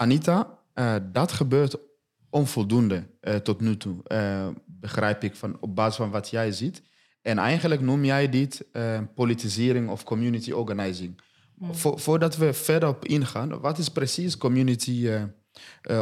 [0.00, 1.76] Anita, uh, dat gebeurt
[2.30, 6.82] onvoldoende uh, tot nu toe, uh, begrijp ik, van, op basis van wat jij ziet.
[7.22, 8.64] En eigenlijk noem jij dit
[9.14, 11.20] politisering of community organizing.
[11.54, 11.74] Mm.
[11.74, 15.10] Vo voordat we verder op ingaan, wat is precies community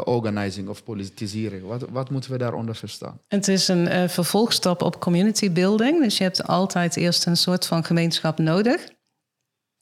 [0.05, 1.67] organizing of politisering?
[1.67, 3.21] Wat, wat moeten we daaronder verstaan?
[3.29, 6.03] Het is een vervolgstap op community building.
[6.03, 8.89] Dus je hebt altijd eerst een soort van gemeenschap nodig.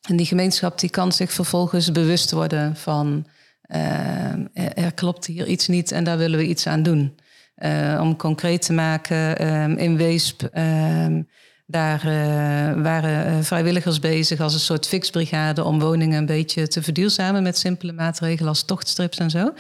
[0.08, 3.32] En die gemeenschap die kan zich vervolgens bewust worden van uh,
[4.74, 7.14] er klopt hier iets niet en daar willen we iets aan doen.
[7.58, 10.48] Uh, om concreet te maken, um, in Weesp,
[11.66, 17.42] daar uh, waren vrijwilligers bezig als een soort fixbrigade om woningen een beetje te verduurzamen
[17.42, 19.52] met simpele maatregelen als tochtstrips en zo.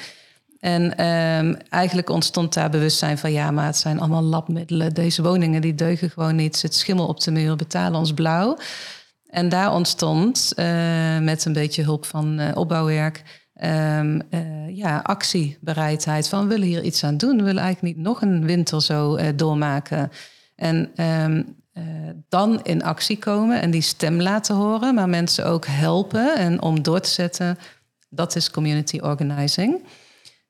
[0.60, 0.96] En
[1.68, 4.94] eigenlijk ontstond daar bewustzijn van ja, maar het zijn allemaal labmiddelen.
[4.94, 6.56] Deze woningen die deugen gewoon niet.
[6.56, 8.58] Zit schimmel op de muur, betalen ons blauw.
[9.26, 10.52] En daar ontstond
[11.20, 13.22] met een beetje hulp van opbouwwerk
[13.62, 16.28] um, uh, ja, actiebereidheid.
[16.28, 17.36] Van we willen hier iets aan doen.
[17.36, 20.10] We willen eigenlijk niet nog een winter zo uh, doormaken.
[20.56, 21.84] En um, uh,
[22.28, 26.82] dan in actie komen en die stem laten horen, maar mensen ook helpen en om
[26.82, 27.58] door te zetten.
[28.08, 29.82] Dat is community organizing.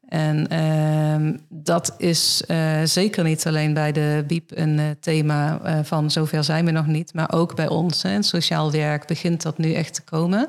[0.09, 2.43] En um, dat is
[2.85, 7.33] zeker niet alleen bij de BIEB een thema van zover zijn we nog niet, maar
[7.33, 8.03] ook bij ons.
[8.03, 10.49] Hè, sociaal werk begint dat nu echt te komen.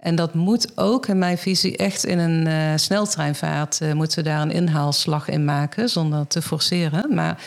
[0.00, 4.24] En dat moet ook, in mijn visie, echt in een uh, sneltreinvaart uh, moeten we
[4.24, 7.14] daar een inhaalslag in maken, zonder te forceren.
[7.14, 7.42] Maar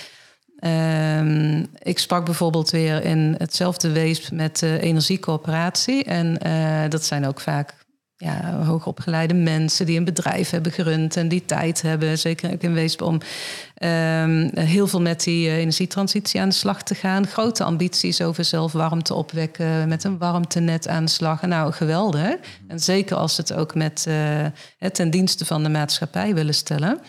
[0.59, 6.03] uh, ik sprak bijvoorbeeld weer in hetzelfde wees met de energiecoöperatie.
[6.03, 7.73] En uh, dat zijn ook vaak
[8.23, 12.73] ja, hoogopgeleide mensen die een bedrijf hebben gerund en die tijd hebben, zeker ook in
[12.73, 17.27] Weesp, om um, heel veel met die uh, energietransitie aan de slag te gaan.
[17.27, 21.41] Grote ambities over zelf warmte opwekken, met een warmtenet aan de slag.
[21.41, 22.35] Nou, geweldig.
[22.67, 24.45] En zeker als ze het ook met uh,
[24.91, 26.99] ten dienste van de maatschappij willen stellen.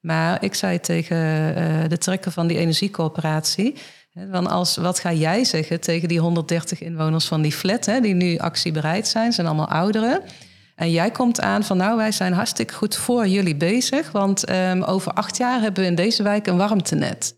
[0.00, 3.74] Maar ik zei tegen uh, de trekker van die energiecoöperatie.
[4.30, 8.14] Van als, wat ga jij zeggen tegen die 130 inwoners van die flat, hè, die
[8.14, 10.22] nu actiebereid zijn, zijn allemaal ouderen.
[10.74, 14.82] En jij komt aan van nou, wij zijn hartstikke goed voor jullie bezig, want um,
[14.82, 17.34] over acht jaar hebben we in deze wijk een warmtenet.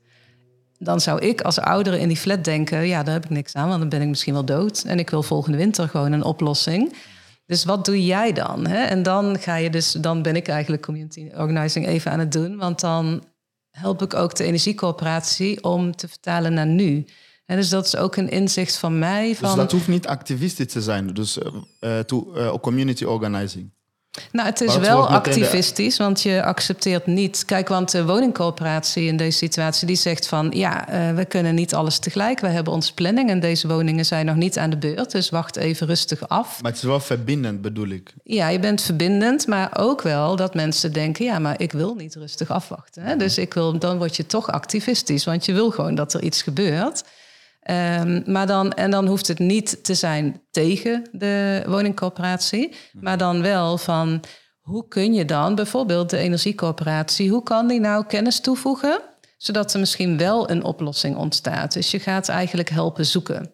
[0.78, 3.68] Dan zou ik als oudere in die flat denken, ja, daar heb ik niks aan,
[3.68, 4.82] want dan ben ik misschien wel dood.
[4.86, 6.94] En ik wil volgende winter gewoon een oplossing.
[7.46, 8.66] Dus wat doe jij dan?
[8.66, 8.84] Hè?
[8.84, 12.56] En dan ga je dus, dan ben ik eigenlijk community organizing even aan het doen,
[12.56, 13.24] want dan
[13.70, 17.04] help ik ook de energiecoöperatie om te vertalen naar nu.
[17.46, 19.28] En dus dat is ook een inzicht van mij.
[19.28, 19.48] Dus van...
[19.48, 21.38] Dus dat hoeft niet activistisch te zijn, dus
[21.80, 23.74] uh, to, uh, community organizing.
[24.32, 27.44] Nou, het is wel activistisch, want je accepteert niet.
[27.44, 31.74] Kijk, want de woningcoöperatie in deze situatie die zegt van ja, uh, we kunnen niet
[31.74, 32.40] alles tegelijk.
[32.40, 35.10] We hebben onze planning en deze woningen zijn nog niet aan de beurt.
[35.10, 36.62] Dus wacht even rustig af.
[36.62, 38.14] Maar het is wel verbindend, bedoel ik.
[38.22, 42.14] Ja, je bent verbindend, maar ook wel dat mensen denken: ja, maar ik wil niet
[42.14, 43.02] rustig afwachten.
[43.02, 43.16] Hè?
[43.16, 46.42] Dus ik wil, dan word je toch activistisch, want je wil gewoon dat er iets
[46.42, 47.04] gebeurt.
[47.70, 53.42] Um, maar dan, en dan hoeft het niet te zijn tegen de woningcoöperatie, maar dan
[53.42, 54.20] wel van
[54.60, 59.00] hoe kun je dan bijvoorbeeld de energiecoöperatie, hoe kan die nou kennis toevoegen
[59.36, 61.72] zodat er misschien wel een oplossing ontstaat.
[61.72, 63.50] Dus je gaat eigenlijk helpen zoeken.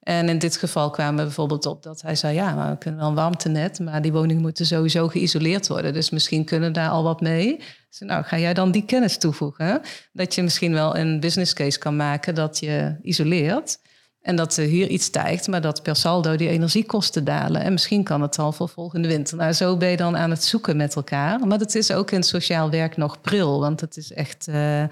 [0.00, 3.08] En in dit geval kwamen we bijvoorbeeld op dat hij zei: Ja, we kunnen wel
[3.08, 5.92] een warmtenet, maar die woningen moeten sowieso geïsoleerd worden.
[5.92, 7.56] Dus misschien kunnen daar al wat mee.
[7.88, 9.80] Dus nou, ga jij dan die kennis toevoegen?
[10.12, 13.78] Dat je misschien wel een business case kan maken dat je isoleert.
[14.20, 17.62] En dat hier iets stijgt, maar dat per saldo die energiekosten dalen.
[17.62, 19.36] En misschien kan het al voor volgende winter.
[19.36, 21.46] Nou, zo ben je dan aan het zoeken met elkaar.
[21.46, 24.84] Maar het is ook in sociaal werk nog pril, want het is echt uh,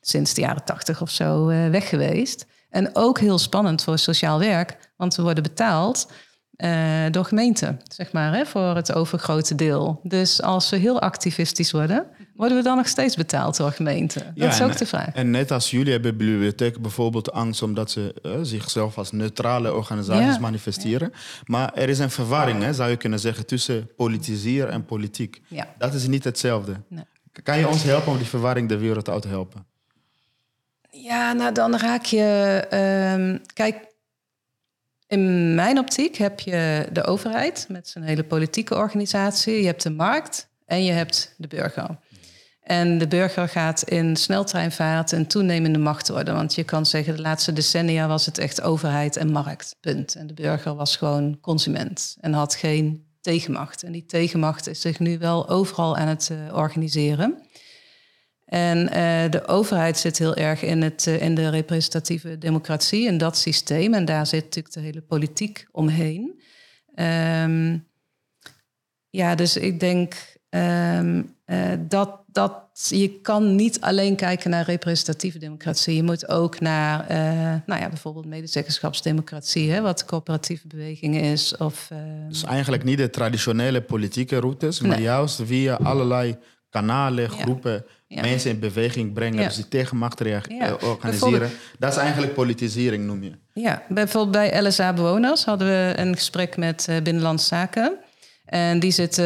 [0.00, 2.46] sinds de jaren tachtig of zo uh, weg geweest.
[2.70, 6.08] En ook heel spannend voor sociaal werk, want we worden betaald
[6.56, 10.00] uh, door gemeenten, zeg maar, hè, voor het overgrote deel.
[10.02, 14.32] Dus als we heel activistisch worden, worden we dan nog steeds betaald door gemeenten?
[14.34, 15.14] Dat is ook de vraag.
[15.14, 20.34] En net als jullie hebben bibliotheken bijvoorbeeld angst omdat ze uh, zichzelf als neutrale organisaties
[20.34, 20.40] ja.
[20.40, 21.12] manifesteren.
[21.44, 25.42] Maar er is een verwarring, hè, zou je kunnen zeggen, tussen politiseren en politiek.
[25.48, 25.68] Ja.
[25.78, 26.80] Dat is niet hetzelfde.
[26.88, 27.04] Nee.
[27.42, 29.66] Kan je ons helpen om die verwarring de wereld uit te helpen?
[30.90, 32.64] Ja, nou dan raak je.
[33.16, 33.88] Um, kijk,
[35.06, 39.60] in mijn optiek heb je de overheid met zijn hele politieke organisatie.
[39.60, 41.98] Je hebt de markt en je hebt de burger.
[42.62, 46.34] En de burger gaat in sneltreinvaart een toenemende macht worden.
[46.34, 49.76] Want je kan zeggen, de laatste decennia was het echt overheid en markt.
[49.80, 50.14] Punt.
[50.14, 53.82] En de burger was gewoon consument en had geen tegenmacht.
[53.82, 57.42] En die tegenmacht is zich nu wel overal aan het uh, organiseren.
[58.50, 63.18] En uh, de overheid zit heel erg in, het, uh, in de representatieve democratie, in
[63.18, 63.94] dat systeem.
[63.94, 66.40] En daar zit natuurlijk de hele politiek omheen.
[66.94, 67.86] Um,
[69.10, 70.14] ja, dus ik denk
[70.50, 75.96] um, uh, dat, dat je kan niet alleen kijken naar representatieve democratie.
[75.96, 77.06] Je moet ook naar
[77.66, 81.56] nou ja, bijvoorbeeld medezeggenschapsdemocratie, hè, wat de coöperatieve beweging is.
[81.56, 81.90] Of,
[82.28, 85.02] dus eigenlijk niet de traditionele politieke routes, maar nee.
[85.02, 86.36] juist via allerlei
[86.68, 87.72] kanalen, groepen...
[87.72, 88.20] Ja ja.
[88.20, 89.46] mensen in beweging brengen, ja.
[89.46, 90.18] dus die tegenmacht
[90.48, 90.76] ja.
[90.82, 91.50] organiseren.
[91.78, 93.32] Dat is eigenlijk politisering, noem je.
[93.52, 97.98] Ja, bijvoorbeeld bij LSA Bewoners hadden we een gesprek met uh, Binnenlandse Zaken.
[98.44, 99.24] En die, zitten,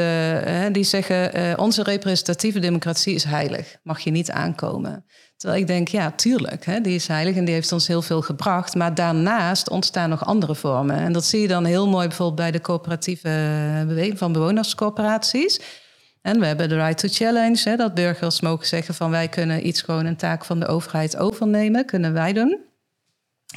[0.49, 3.77] uh, die zeggen, uh, onze representatieve democratie is heilig.
[3.83, 5.05] Mag je niet aankomen.
[5.37, 8.23] Terwijl ik denk, ja, tuurlijk, hè, die is heilig en die heeft ons heel veel
[8.23, 8.75] gebracht.
[8.75, 10.97] Maar daarnaast ontstaan nog andere vormen.
[10.97, 15.61] En dat zie je dan heel mooi bijvoorbeeld bij de coöperatieve beweging van bewonerscoöperaties
[16.25, 19.67] en we hebben de right to challenge, hè, dat burgers mogen zeggen van wij kunnen
[19.67, 22.59] iets gewoon een taak van de overheid overnemen, kunnen wij doen.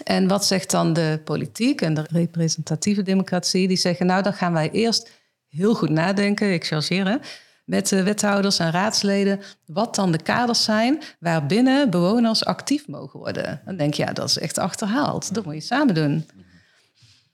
[0.04, 3.68] En wat zegt dan de politiek en de representatieve democratie?
[3.68, 5.12] Die zeggen nou dan gaan wij eerst
[5.48, 7.20] heel goed nadenken, ik chargeer
[7.66, 13.62] met de wethouders en raadsleden, wat dan de kaders zijn waarbinnen bewoners actief mogen worden.
[13.66, 15.34] Dan denk je, ja, dat is echt achterhaald.
[15.34, 16.26] Dat moet je samen doen.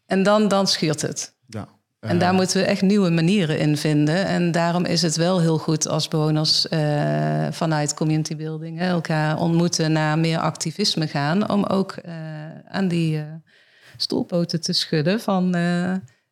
[0.06, 1.36] En dan, dan schuurt het.
[1.48, 1.68] Ja.
[2.04, 4.26] En daar moeten we echt nieuwe manieren in vinden.
[4.26, 9.40] En daarom is het wel heel goed als bewoners uh, vanuit community building hè, elkaar
[9.40, 11.50] ontmoeten naar meer activisme gaan.
[11.50, 12.14] Om ook uh,
[12.68, 13.24] aan die uh,
[13.98, 15.56] stoelpoten te schudden van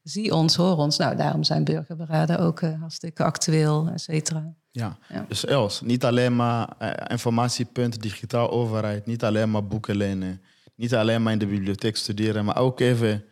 [0.04, 0.98] zie ons, hoor ons.
[0.98, 4.54] Nou, daarom zijn burgerberaden ook hartstikke actueel, et cetera.
[4.72, 4.98] Ja.
[5.10, 5.26] ja.
[5.28, 6.68] dus Els, niet alleen maar
[7.08, 10.42] informatiepunt, digitaal overheid, niet alleen maar boeken lenen,
[10.76, 13.24] niet alleen maar in de bibliotheek studeren, maar ook even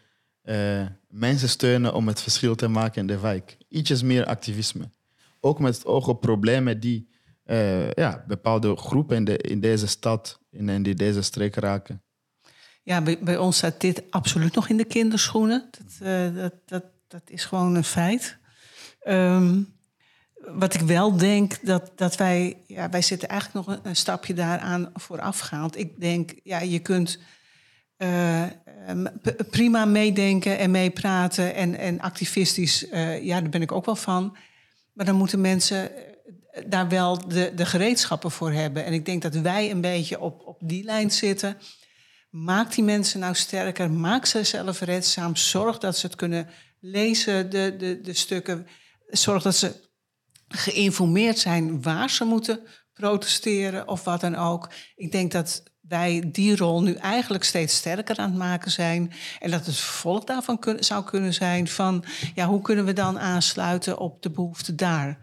[0.50, 3.58] uh, mensen steunen om het verschil te maken in de wijk.
[3.68, 4.90] Ietsjes meer activisme.
[5.40, 7.10] Ook met het oog op problemen die
[7.46, 12.02] uh, ja, bepaalde groepen in, de, in deze stad, in, in deze streek raken.
[12.84, 15.70] Ja, bij, bij, ons staat dit absoluut nog in de kinderschoenen.
[15.72, 18.38] Dat, uh, dat, dat, dat is gewoon een feit.
[19.08, 19.78] Um,
[20.38, 22.58] wat ik wel denk, dat, dat wij...
[22.68, 25.78] Ja, wij zitten eigenlijk nog een, stapje daaraan voorafgaand.
[25.78, 27.20] Ik denk, ja, je kunt
[29.50, 34.38] prima meedenken en meepraten en, en activistisch, uh, ja, daar ben ik ook wel van.
[34.94, 35.92] Maar dan moeten mensen
[36.68, 38.86] daar wel de, de gereedschappen voor hebben.
[38.86, 41.58] En ik denk dat wij een beetje op, op die lijn zitten.
[42.30, 45.36] Maak die mensen nou sterker, maak ze zelfredzaam.
[45.36, 46.48] Zorg dat ze het kunnen
[46.80, 48.68] lezen, de, de, de stukken.
[49.08, 49.88] Zorg dat ze
[50.48, 52.60] geïnformeerd zijn waar ze moeten
[52.94, 54.70] protesteren of wat dan ook.
[54.96, 59.12] Ik denk dat wij die rol nu eigenlijk steeds sterker aan het maken zijn.
[59.40, 62.04] En dat het vervolg daarvan zou kunnen zijn van...
[62.36, 65.18] ja, hoe kunnen we dan aansluiten op de behoefte daar?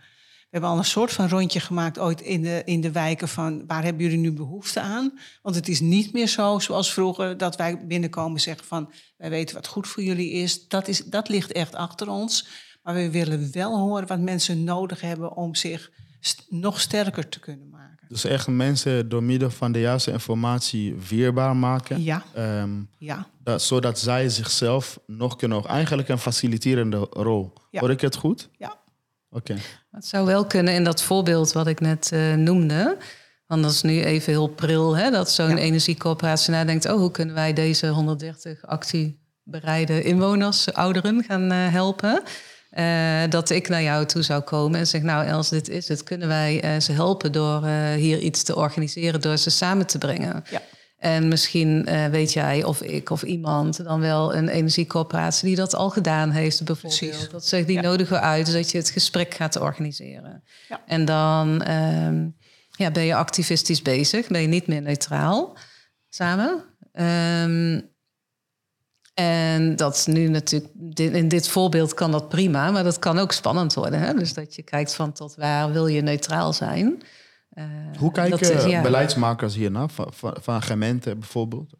[0.46, 3.66] We hebben al een soort van rondje gemaakt ooit in de, in de wijken van...
[3.66, 5.18] waar hebben jullie nu behoefte aan?
[5.42, 8.92] Want het is niet meer zo zoals vroeger dat wij binnenkomen zeggen van...
[9.16, 10.68] wij weten wat goed voor jullie is.
[10.68, 12.48] Dat, is, dat ligt echt achter ons.
[12.82, 15.90] Maar we willen wel horen wat mensen nodig hebben om zich
[16.48, 17.95] nog sterker te kunnen maken.
[18.08, 22.02] Dus echt mensen door middel van de juiste informatie weerbaar maken.
[22.02, 22.22] Ja.
[22.36, 23.26] Um, ja.
[23.42, 25.64] Dat, zodat zij zichzelf nog kunnen...
[25.64, 27.52] Eigenlijk een faciliterende rol.
[27.70, 27.80] Ja.
[27.80, 28.48] Hoor ik het goed?
[28.58, 28.68] Ja.
[29.30, 29.52] Oké.
[29.52, 29.62] Okay.
[29.90, 32.96] Het zou wel kunnen in dat voorbeeld wat ik net uh, noemde...
[33.46, 36.84] Want dat is nu even heel pril, hè, dat zo'n energiecoöperatie nadenkt...
[36.88, 42.22] oh, hoe kunnen wij deze 130 actiebereide inwoners, ouderen, gaan uh, helpen...
[42.78, 46.02] Uh, dat ik naar jou toe zou komen en zeg, nou Els, dit is het.
[46.02, 49.98] Kunnen wij uh, ze helpen door uh, hier iets te organiseren, door ze samen te
[49.98, 50.44] brengen?
[50.50, 50.62] Ja.
[50.98, 55.90] En misschien weet jij of ik of iemand dan wel een energiecoöperatie die dat al
[55.90, 57.00] gedaan heeft, bijvoorbeeld.
[57.00, 57.28] Precies.
[57.28, 57.82] Dat zegt die ja.
[57.82, 60.42] nodigen uit, dat je het gesprek gaat organiseren.
[60.68, 60.80] Ja.
[60.86, 62.28] En dan ehm,
[62.70, 65.56] ja, ben je activistisch bezig, ben je niet meer neutraal
[66.08, 66.64] samen.
[66.92, 67.94] Um,
[69.16, 73.32] en dat is nu natuurlijk, in dit voorbeeld kan dat prima, maar dat kan ook
[73.32, 74.00] spannend worden.
[74.00, 74.14] Hè?
[74.14, 77.02] Dus dat je kijkt van tot waar wil je neutraal zijn.
[77.54, 77.64] Uh,
[77.98, 78.82] Hoe kijken ja.
[78.82, 81.72] beleidsmakers hiernaar, van, van, van gemeenten bijvoorbeeld?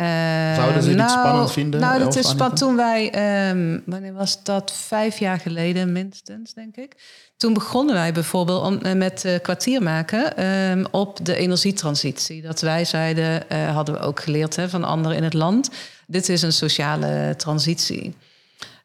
[0.00, 1.80] Uh, Zouden ze dit nou, spannend vinden?
[1.80, 2.58] Nou, dat is spannend.
[2.58, 3.04] Toen wij,
[3.50, 4.72] um, wanneer was dat?
[4.72, 6.92] Vijf jaar geleden minstens, denk ik.
[7.36, 12.42] Toen begonnen wij bijvoorbeeld om, uh, met uh, kwartier maken um, op de energietransitie.
[12.42, 15.70] Dat wij zeiden, hadden we ook geleerd hè, van anderen in het land.
[16.06, 18.16] Dit is een sociale transitie.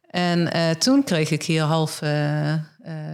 [0.09, 0.49] En
[0.79, 1.99] toen kreeg ik hier half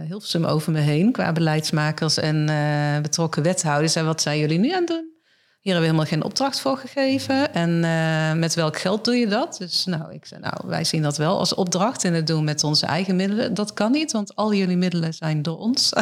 [0.06, 2.46] Hilversum over me heen qua beleidsmakers en
[3.02, 3.94] betrokken wethouders.
[3.94, 5.13] En wat zijn jullie nu aan het doen?
[5.64, 7.54] Hier hebben we helemaal geen opdracht voor gegeven.
[7.54, 9.56] En uh, met welk geld doe je dat?
[9.58, 12.64] Dus nou, ik zei, nou, wij zien dat wel als opdracht en het doen met
[12.64, 13.54] onze eigen middelen.
[13.54, 15.92] Dat kan niet, want al jullie middelen zijn door ons.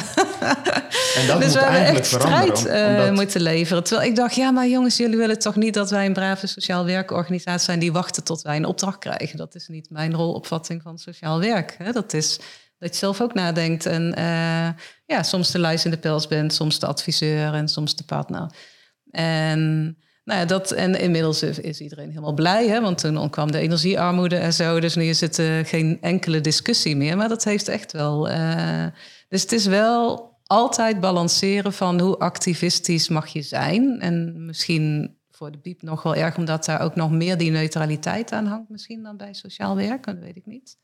[1.17, 3.85] En dat dus we hebben echt strijd uh, moeten leveren.
[3.85, 6.85] Terwijl ik dacht, ja, maar jongens, jullie willen toch niet dat wij een brave sociaal
[6.85, 9.37] werkorganisatie zijn die wachten tot wij een opdracht krijgen.
[9.37, 11.75] Dat is niet mijn rolopvatting van sociaal werk.
[11.79, 11.93] Hè?
[11.93, 12.41] Dat is
[12.79, 14.69] dat je zelf ook nadenkt en uh,
[15.07, 18.51] ja, soms de lijst in de pels bent, soms de adviseur en soms de partner.
[19.13, 19.83] En,
[20.25, 24.37] nou ja, dat, en inmiddels is iedereen helemaal blij, hè, want toen kwam de energiearmoede
[24.37, 24.81] en zo.
[24.81, 27.17] Dus nu is het uh, geen enkele discussie meer.
[27.17, 28.31] Maar dat heeft echt wel.
[28.31, 28.87] Uh,
[29.29, 34.01] dus het is wel altijd balanceren van hoe activistisch mag je zijn.
[34.01, 38.33] En misschien voor de biep nog wel erg, omdat daar ook nog meer die neutraliteit
[38.33, 40.77] aan hangt, misschien dan bij sociaal werken, dat weet ik niet.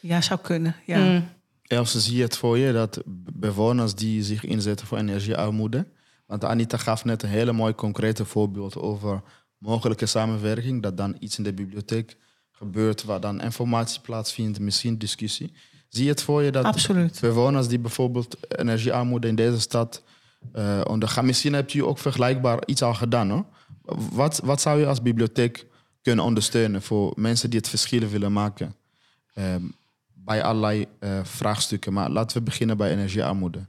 [0.00, 0.76] Ja, zou kunnen.
[0.84, 0.98] Ja.
[0.98, 1.28] Mm.
[1.62, 5.86] Else, zie je het voor je dat bewoners die zich inzetten voor energiearmoede,
[6.26, 9.22] want Anita gaf net een hele mooi concrete voorbeeld over
[9.58, 10.82] mogelijke samenwerking.
[10.82, 12.16] Dat dan iets in de bibliotheek
[12.50, 15.52] gebeurt waar dan informatie plaatsvindt, misschien discussie.
[15.88, 17.18] Zie je het voor je dat Absoluut.
[17.20, 20.02] bewoners die bijvoorbeeld energiearmoede in deze stad
[20.54, 23.44] uh, ondergaan, misschien hebt u ook vergelijkbaar iets al gedaan hoor.
[24.12, 25.66] Wat, wat zou je als bibliotheek
[26.02, 28.74] kunnen ondersteunen voor mensen die het verschil willen maken
[29.34, 29.44] uh,
[30.14, 31.92] bij allerlei uh, vraagstukken?
[31.92, 33.66] Maar laten we beginnen bij energiearmoede.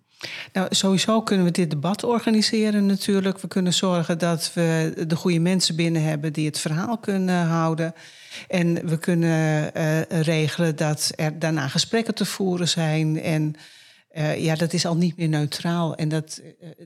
[0.54, 3.40] Nou, sowieso kunnen we dit debat organiseren natuurlijk.
[3.40, 7.94] We kunnen zorgen dat we de goede mensen binnen hebben die het verhaal kunnen houden.
[8.48, 13.22] En we kunnen uh, regelen dat er daarna gesprekken te voeren zijn.
[13.22, 13.56] En
[14.12, 15.96] uh, ja, dat is al niet meer neutraal.
[15.96, 16.42] En dat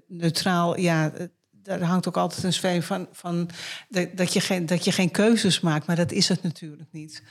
[0.08, 1.12] neutraal, ja,
[1.52, 3.50] daar hangt ook altijd een sfeer van, van
[3.90, 5.88] dat, je geen, dat je geen keuzes maakt.
[5.88, 7.24] Maar dat is het natuurlijk niet.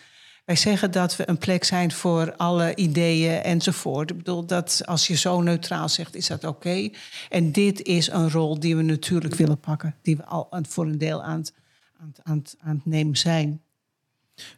[0.51, 4.11] Wij zeggen dat we een plek zijn voor alle ideeën enzovoort.
[4.11, 6.91] Ik bedoel, dat als je zo neutraal zegt, is dat oké.
[7.29, 9.95] En dit is een rol die we natuurlijk willen pakken.
[10.03, 11.53] Die we al voor een deel aan het,
[12.01, 13.63] aan aan aan het nemen zijn.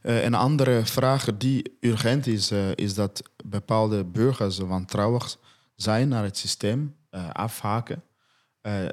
[0.02, 5.38] Uh, een andere vraag die urgent is, uh, is dat bepaalde burgers wantrouwig
[5.76, 6.96] zijn naar het systeem,
[7.32, 8.02] afhaken.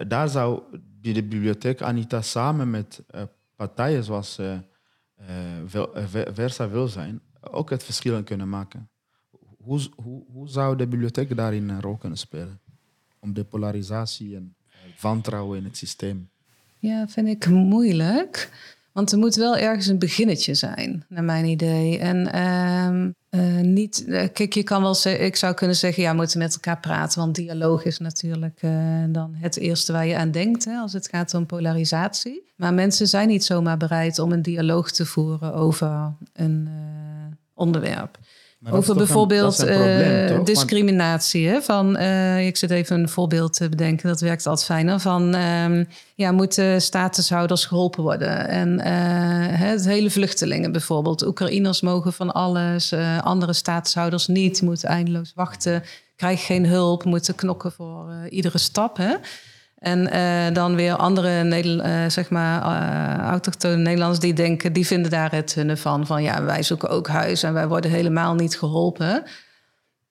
[0.07, 0.61] daar zou
[1.01, 3.01] de bibliotheek Anita samen met
[3.55, 4.39] partijen zoals
[6.33, 8.89] Versa wil zijn, ook het verschil kunnen maken.
[9.57, 12.59] Hoe, hoe, hoe zou de bibliotheek daarin een rol kunnen spelen?
[13.19, 14.55] Om de polarisatie en
[15.01, 16.29] wantrouwen in het systeem.
[16.79, 18.49] Ja, vind ik moeilijk.
[18.91, 21.97] Want er moet wel ergens een beginnetje zijn, naar mijn idee.
[21.97, 26.11] En ehm, uh, niet, uh, kijk, je kan wel zeggen, ik zou kunnen zeggen, ja,
[26.11, 30.17] we moeten met elkaar praten, want dialoog is natuurlijk uh, dan het eerste waar je
[30.17, 32.51] aan denkt hè, als het gaat om polarisatie.
[32.55, 36.69] Maar mensen zijn niet zomaar bereid om een dialoog te voeren over een
[37.53, 38.19] onderwerp
[38.69, 41.47] over bijvoorbeeld uh, discriminatie.
[41.47, 41.61] Hè?
[41.61, 44.99] Van, uh, ik zit even een voorbeeld te bedenken, dat werkt altijd fijner.
[44.99, 48.47] Van um, ja, moeten statushouders geholpen worden?
[48.47, 48.85] En uh,
[49.59, 51.25] het hele vluchtelingen bijvoorbeeld.
[51.25, 55.83] Oekraïners mogen van alles, andere statushouders niet, moeten eindeloos wachten,
[56.15, 58.97] krijgen geen hulp, moeten knokken voor iedere stap.
[58.97, 59.15] Hè?
[59.79, 64.87] En uh, dan weer andere Nederl uh, zeg maar, uh, autochtone Nederlanders die denken, die
[64.87, 66.05] vinden daar het hunne van.
[66.05, 69.23] Van ja, wij zoeken ook huis en wij worden helemaal niet geholpen.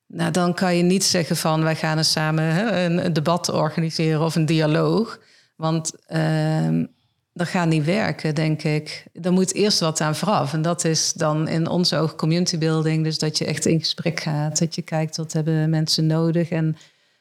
[0.07, 4.35] Nou, dan kan je niet zeggen van wij gaan eens samen een, debat organiseren of
[4.35, 5.19] een dialoog.
[5.57, 6.85] Want ehm,
[7.33, 9.05] dat gaat niet werken, denk ik.
[9.23, 10.53] Er moet eerst wat aan vooraf.
[10.53, 13.05] En dat is dan in onze oog community building.
[13.05, 14.59] Dus dat je echt in gesprek gaat.
[14.59, 16.49] Dat je kijkt wat hebben mensen nodig.
[16.49, 16.77] En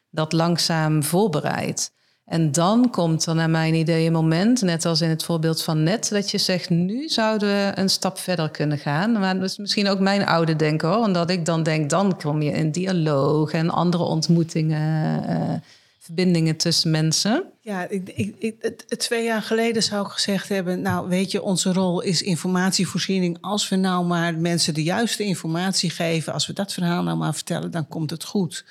[0.10, 1.92] dat langzaam voorbereidt.
[2.28, 5.84] En dan komt er naar mijn idee een moment, net als in het voorbeeld van
[5.84, 9.12] net, dat je zegt, nu zouden we een stap verder kunnen gaan.
[9.12, 12.42] Maar dat is misschien ook mijn oude denken hoor, omdat ik dan denk, dan kom
[12.42, 15.54] je in dialoog en andere ontmoetingen, uh,
[16.00, 17.44] verbindingen tussen mensen.
[17.62, 21.74] Ja, ik, ik, ik, twee jaar geleden zou ik gezegd hebben, nou weet je, onze
[21.74, 23.38] rol is informatievoorziening.
[23.42, 27.34] Als we nou maar mensen de juiste informatie geven, als we dat verhaal nou maar
[27.34, 28.66] vertellen, dan komt het goed.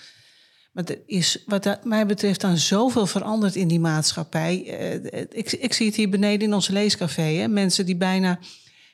[0.77, 4.81] Maar er is wat mij betreft dan zoveel veranderd in die maatschappij.
[4.81, 7.22] Uh, ik, ik, zie het hier beneden in ons leescafé.
[7.22, 7.49] Hè?
[7.49, 8.39] Mensen die bijna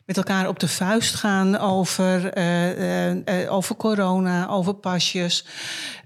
[0.06, 5.44] met elkaar op de vuist gaan over, uh, over corona, over pasjes.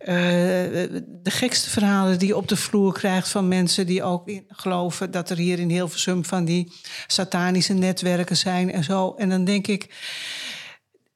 [0.05, 5.31] de gekste verhalen die je op de vloer krijgt van mensen die ook geloven dat
[5.31, 6.72] er hier in Hilversum van die
[7.07, 9.14] satanische netwerken zijn en zo.
[9.18, 9.89] En dan denk ik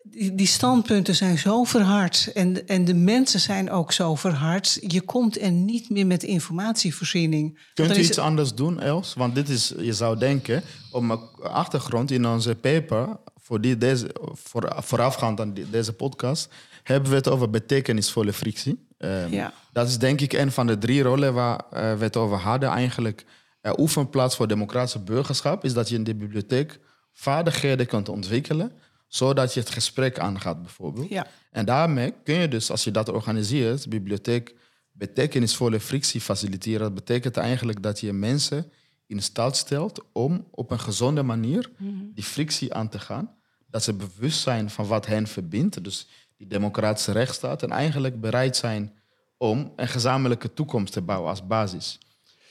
[0.03, 4.79] die, die, standpunten zijn zo verhard en, en de mensen zijn ook zo verhard.
[4.87, 7.59] Je komt er niet meer met informatievoorziening.
[7.75, 9.15] Kunt u iets anders doen, Els?
[9.15, 14.11] Want dit is, je zou denken, op mijn achtergrond in onze paper, voor die, deze,
[14.33, 16.49] voor, voorafgaand aan deze podcast,
[16.83, 18.89] hebben we het over betekenisvolle frictie.
[18.99, 19.53] Um, ja.
[19.73, 22.69] Dat is denk ik een van de drie rollen waar uh, we het over hadden.
[22.69, 23.25] Eigenlijk,
[23.63, 26.79] uh, oefenplaats voor democratische burgerschap is dat je in de bibliotheek
[27.13, 28.73] vaardigheden kunt ontwikkelen
[29.11, 31.09] zodat je het gesprek aangaat, bijvoorbeeld.
[31.09, 31.27] Ja.
[31.51, 34.55] En daarmee kun je dus, als je dat organiseert, bibliotheek
[34.93, 36.81] betekenisvolle frictie faciliteren.
[36.81, 38.73] Dat betekent eigenlijk dat je mensen
[39.07, 41.93] in staat stelt om op een gezonde manier mhm.
[42.15, 43.35] die frictie aan te gaan.
[43.67, 48.57] Dat ze bewust zijn van wat hen verbindt, dus die democratische rechtsstaat, en eigenlijk bereid
[48.57, 48.99] zijn
[49.37, 51.99] om een gezamenlijke toekomst te bouwen als basis.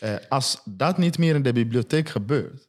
[0.04, 2.69] Uh, als dat niet meer in de bibliotheek gebeurt,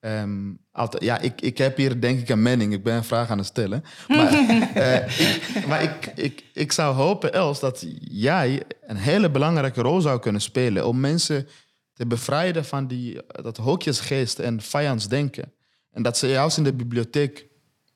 [0.00, 2.72] Um, altijd, ja, ik, ik heb hier denk ik een mening.
[2.72, 3.84] Ik ben een vraag aan het stellen.
[4.08, 4.32] Maar,
[4.76, 10.00] uh, ik, maar ik, ik, ik zou hopen, Els, dat jij een hele belangrijke rol
[10.00, 11.48] zou kunnen spelen om mensen
[11.92, 15.52] te bevrijden van die, dat hokjesgeest en vijandsdenken.
[15.90, 17.46] En dat ze juist in de bibliotheek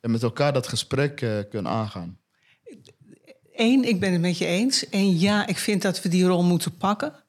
[0.00, 2.18] met elkaar dat gesprek uh, kunnen aangaan.
[3.52, 4.88] Eén, ik ben het met je eens.
[4.88, 7.23] En ja, ik vind dat we die rol moeten pakken.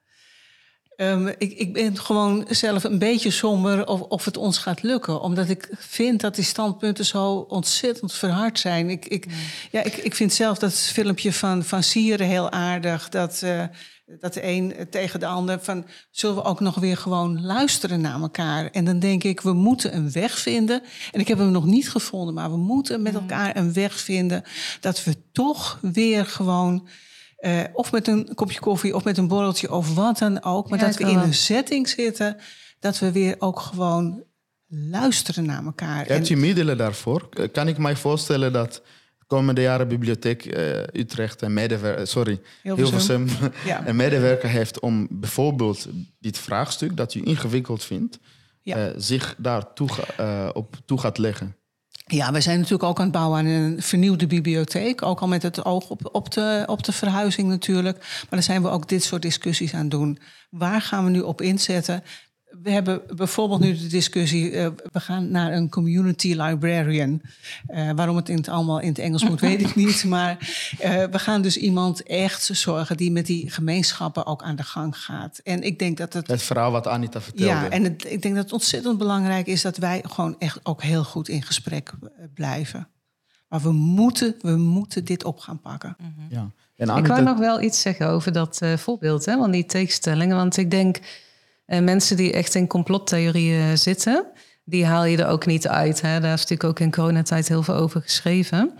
[0.97, 5.21] Um, ik, ik, ben gewoon zelf een beetje somber of, of het ons gaat lukken.
[5.21, 8.89] Omdat ik vind dat die standpunten zo ontzettend verhard zijn.
[8.89, 9.25] Ik, ik,
[9.71, 13.09] ja, ik, ik vind zelf dat filmpje van, van Sieren heel aardig.
[13.09, 13.63] Dat, uh,
[14.19, 15.85] dat de een tegen de ander van...
[16.11, 18.69] zullen we ook nog weer gewoon luisteren naar elkaar?
[18.71, 20.81] En dan denk ik, we moeten een weg vinden.
[21.11, 24.43] En ik heb hem nog niet gevonden, maar we moeten met elkaar een weg vinden...
[24.79, 26.87] dat we toch weer gewoon
[27.45, 30.69] uh, of met een kopje koffie of met een borreltje of wat dan ook.
[30.69, 32.37] Maar dat we in een setting zitten
[32.79, 34.23] dat we weer ook gewoon
[34.67, 36.05] luisteren naar elkaar.
[36.05, 37.29] Hebt je middelen daarvoor?
[37.51, 38.81] Kan ik mij voorstellen dat
[39.27, 43.27] komende jaren bibliotheek uh, Utrecht en medewerker, sorry, Hilversum,
[43.65, 43.81] ja.
[43.87, 45.87] een medewerker heeft om bijvoorbeeld
[46.19, 48.19] dit vraagstuk dat u ingewikkeld vindt,
[48.61, 48.87] ja.
[48.87, 49.89] uh, zich daar toe,
[50.19, 51.55] uh, op toe gaat leggen?
[52.07, 55.01] Ja, we zijn natuurlijk ook aan het bouwen aan een vernieuwde bibliotheek.
[55.01, 57.97] Ook al met het oog op, op, de, op de verhuizing natuurlijk.
[57.97, 60.19] Maar dan zijn we ook dit soort discussies aan doen.
[60.49, 62.03] Waar gaan we nu op inzetten?
[62.61, 67.21] We hebben bijvoorbeeld nu de discussie, uh, we gaan naar een community librarian.
[67.69, 70.03] Uh, waarom het in het allemaal in het Engels moet, weet ik niet.
[70.15, 70.37] Maar
[70.83, 74.97] uh, we gaan dus iemand echt zorgen die met die gemeenschappen ook aan de gang
[74.97, 75.37] gaat.
[75.43, 76.27] En ik denk dat het...
[76.27, 77.51] Het verhaal wat Anita vertelde.
[77.51, 80.81] Ja, en het, ik denk dat het ontzettend belangrijk is dat wij gewoon echt ook
[80.81, 81.91] heel goed in gesprek
[82.33, 82.87] blijven.
[83.47, 85.95] Maar we moeten, we moeten dit op gaan pakken.
[85.99, 86.25] Mm -hmm.
[86.29, 86.51] ja.
[86.75, 86.99] En Anita...
[86.99, 90.35] Ik wou nog wel iets zeggen over dat voorbeeld, hè, van die tegenstellingen.
[90.35, 90.99] Want ik denk
[91.65, 94.25] en mensen die echt in complottheorieën zitten,
[94.63, 96.01] die haal je er ook niet uit.
[96.01, 96.19] Hè?
[96.19, 98.71] Daar is natuurlijk ook in coronatijd heel veel over geschreven.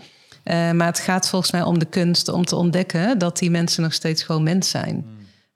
[0.44, 3.82] Uh, maar het gaat volgens mij om de kunst om te ontdekken dat die mensen
[3.82, 5.06] nog steeds gewoon mens zijn.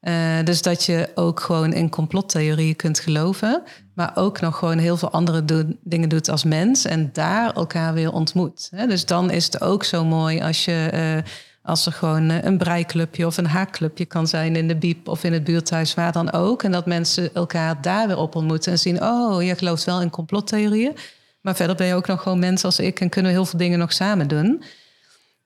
[0.02, 0.14] Uh,
[0.44, 3.62] dus dat je ook gewoon in complottheorieën kunt geloven,
[3.94, 7.94] maar ook nog gewoon heel veel andere do dingen doet als mens en daar elkaar
[7.94, 8.68] weer ontmoet.
[8.70, 8.86] Hè?
[8.86, 10.90] Dus dan is het ook zo mooi als je.
[10.94, 11.32] Uh,
[11.62, 15.24] als er gewoon eh, een breiklubje of een haakclubje kan zijn in de biep of
[15.24, 16.62] in het buurthuis, waar dan ook.
[16.62, 20.10] En dat mensen elkaar daar weer op ontmoeten en zien: oh, je gelooft wel in
[20.10, 20.96] complottheorieën.
[21.40, 23.58] Maar verder ben je ook nog gewoon mensen als ik en kunnen we heel veel
[23.58, 24.62] dingen nog samen doen.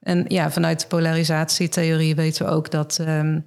[0.00, 3.44] En ja, vanuit de polarisatietheorie weten we ook dat um,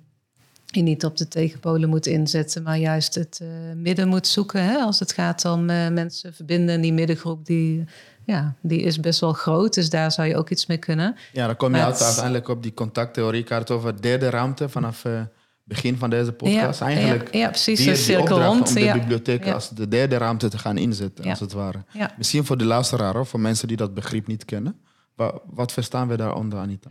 [0.65, 4.63] je niet op de tegenpolen moet inzetten, maar juist het uh, midden moet zoeken.
[4.63, 4.77] Hè?
[4.77, 7.83] Als het gaat om uh, mensen verbinden, die middengroep die
[8.27, 11.15] ja, die is best wel groot, dus daar zou je ook iets mee kunnen.
[11.33, 12.01] Ja, dan kom je het...
[12.01, 13.43] uiteindelijk op die contacttheorie.
[13.43, 15.21] kaart over derde ruimte vanaf uh,
[15.63, 16.79] begin van deze podcast.
[16.79, 18.67] Ja, Eigenlijk ja, ja precies, de cirkel rond.
[18.67, 21.83] Om de bibliotheek als de derde ruimte te gaan inzetten, als het ware.
[22.17, 24.79] Misschien voor de luisteraar, of voor mensen die dat begrip niet kennen.
[25.15, 26.89] Wat, wat verstaan we daaronder, Anita?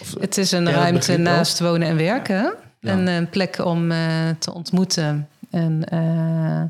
[0.00, 2.54] Of, het is een ruimte naast wonen en werken.
[2.80, 5.28] En een plek om eh, te ontmoeten.
[5.50, 6.62] En eh,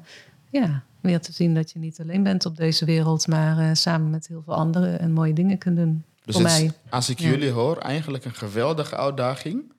[0.51, 4.11] ja, weer te zien dat je niet alleen bent op deze wereld, maar eh, samen
[4.11, 6.05] met heel veel anderen en mooie dingen kunt doen.
[6.25, 6.73] Dus voor is, mij.
[6.91, 7.29] als ik Ja.
[7.29, 9.73] jullie hoor, eigenlijk een geweldige uitdaging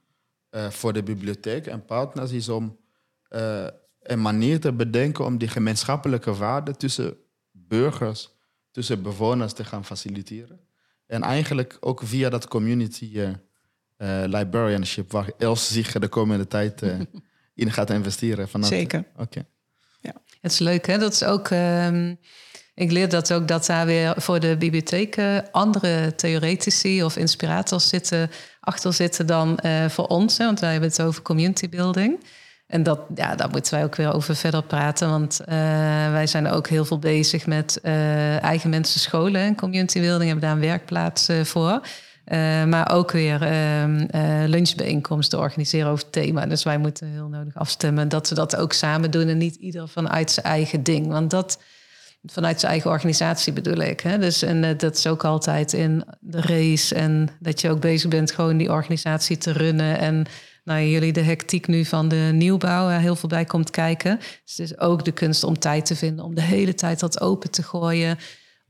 [0.49, 2.77] eh, voor de bibliotheek en partners is om
[3.27, 3.67] eh,
[4.01, 7.17] een manier te bedenken om die gemeenschappelijke waarden tussen
[7.51, 8.29] burgers,
[8.71, 10.59] tussen bewoners te gaan faciliteren.
[11.05, 13.29] En eigenlijk ook via dat community eh,
[14.23, 16.99] eh, librarianship, waar Els zich de komende tijd eh,
[17.53, 18.47] in gaat investeren.
[18.63, 19.05] Zeker.
[19.17, 19.45] Oké.
[20.41, 20.97] Het is leuk, hè?
[20.97, 21.49] Dat is ook.
[21.49, 22.13] ehm,
[22.73, 28.31] ik leer dat ook dat daar weer voor de bibliotheken andere theoretici of inspirators zitten,
[28.59, 30.37] achter zitten dan eh, voor ons.
[30.37, 30.45] Hè?
[30.45, 32.19] Want wij hebben het over community building.
[32.69, 35.09] En dat, ja, daar moeten wij ook weer over verder praten.
[35.09, 35.55] Want eh,
[36.11, 40.29] wij zijn ook heel veel bezig met eh, eigen mensen scholen en community building.
[40.29, 41.81] Hebben daar een werkplaats eh, voor.
[42.29, 46.45] Eh, maar ook weer ehm, eh, lunchbijeenkomsten organiseren over thema.
[46.45, 49.27] Dus wij moeten heel nodig afstemmen dat we dat ook samen doen.
[49.27, 51.07] En niet ieder vanuit zijn eigen ding.
[51.07, 51.59] Want dat
[52.25, 53.99] vanuit zijn eigen organisatie bedoel ik.
[53.99, 54.17] Hè?
[54.17, 56.95] Dus en eh, dat is ook altijd in de race.
[56.95, 59.99] En dat je ook bezig bent gewoon die organisatie te runnen.
[59.99, 60.25] En
[60.63, 64.17] nou, jullie de hectiek nu van de nieuwbouw heel veel bij komt kijken.
[64.17, 67.21] Dus het is ook de kunst om tijd te vinden om de hele tijd dat
[67.21, 68.17] open te gooien.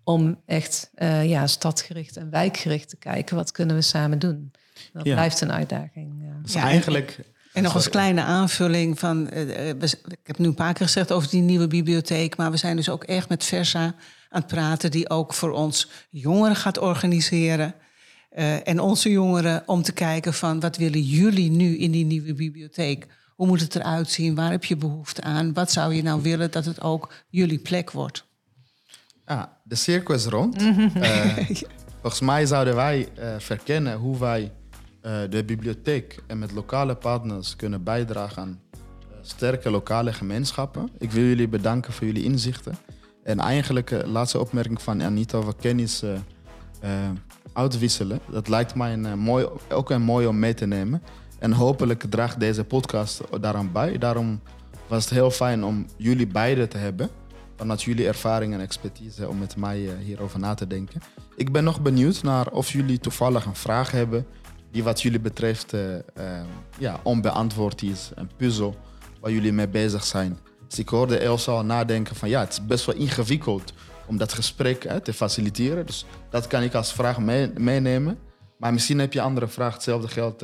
[0.04, 3.36] Om echt eh, ja, stadgericht en wijkgericht te kijken.
[3.36, 4.52] Wat kunnen we samen doen?
[4.94, 5.14] Dat Ja.
[5.14, 6.14] blijft een uitdaging.
[6.22, 6.40] Ja.
[6.44, 7.20] Dus Ja, en- eigenlijk...
[7.54, 10.86] En nog als kleine aanvulling van, eh, eh, we- ik heb nu een paar keer
[10.86, 13.94] gezegd over die nieuwe bibliotheek, maar we zijn dus ook echt met Versa aan
[14.30, 17.74] het praten, die ook voor ons jongeren gaat organiseren.
[18.30, 22.34] Eh, en onze jongeren om te kijken van wat willen jullie nu in die nieuwe
[22.34, 23.08] bibliotheek?
[23.36, 24.36] Hoe moet het eruit zien?
[24.36, 25.54] Waar heb je behoefte aan?
[25.54, 28.26] Wat zou je nou willen dat het ook jullie plek wordt?
[29.26, 30.56] Ja, de cirkel is rond.
[30.94, 31.38] Eh,
[32.02, 34.52] volgens mij zouden wij eh, verkennen hoe wij
[35.02, 38.60] eh, de bibliotheek en met lokale partners kunnen bijdragen aan
[39.22, 40.90] sterke lokale gemeenschappen.
[40.98, 42.76] Ik wil jullie bedanken voor jullie inzichten.
[43.24, 46.04] En eigenlijk, de laatste opmerking van Anita over kennis
[47.54, 48.20] uitwisselen.
[48.32, 51.02] Dat lijkt mij een, mooi, ook een mooi om mee te nemen.
[51.40, 53.98] En hopelijk draagt deze podcast daaraan bij.
[53.98, 54.42] Daarom
[54.88, 57.10] was het heel fijn om jullie beiden te hebben
[57.60, 61.02] vanuit jullie ervaring en expertise om met mij eh, hierover na te denken.
[61.36, 64.26] Ik ben nog benieuwd naar of jullie toevallig een vraag hebben
[64.72, 66.02] die wat jullie betreft eh, eh,
[66.78, 68.12] ja, onbeantwoord is.
[68.16, 68.76] Een puzzel
[69.22, 70.38] waar jullie mee bezig zijn.
[70.68, 73.74] Dus ik hoorde Elsa al nadenken van ja, het is best wel ingewikkeld
[74.06, 75.86] om dat gesprek hè, te faciliteren.
[75.86, 78.18] Dus dat kan ik als vraag mee- meenemen.
[78.58, 79.74] Maar misschien heb je andere vragen.
[79.74, 80.44] Hetzelfde geldt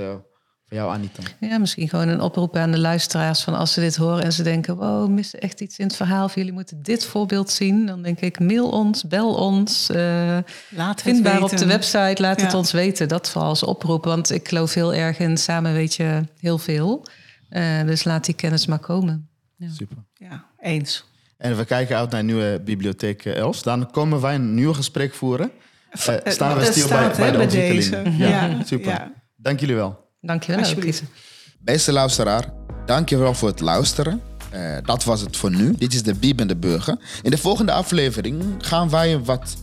[0.67, 1.21] voor jou, Anita.
[1.39, 4.43] Ja, misschien gewoon een oproep aan de luisteraars van als ze dit horen en ze
[4.43, 6.25] denken, wow, we missen echt iets in het verhaal.
[6.25, 7.85] Of jullie moeten dit voorbeeld zien.
[7.85, 9.89] Dan denk ik, mail ons, bel ons.
[9.89, 10.37] eh,
[10.69, 12.57] Laat het vindbaar op de website, laat het Ja.
[12.57, 13.07] ons weten.
[13.07, 17.05] Dat vooral als oproep, want ik geloof heel erg in samen weet je heel veel.
[17.49, 19.29] Eh, dus laat die kennis maar komen.
[19.77, 19.97] Super.
[20.13, 21.05] Ja, eens.
[21.37, 23.63] En we kijken uit naar een nieuwe bibliotheek eh, Els.
[23.63, 25.51] Dan komen wij een nieuw gesprek voeren.
[25.91, 27.89] Eh, staan we stil bij, bij de ontwikkeling.
[27.89, 28.11] deze.
[28.17, 28.89] Ja, Ja, super.
[28.91, 29.11] ja.
[29.35, 30.03] Dank jullie wel.
[30.25, 30.73] Dankjewel.
[30.75, 31.03] Lise.
[31.59, 32.53] Beste luisteraar,
[32.85, 34.21] dankjewel voor het luisteren.
[34.51, 35.73] Eh, dat was het voor nu.
[35.77, 36.97] Dit is de Biebende Burger.
[37.21, 39.57] In de volgende aflevering gaan wij wat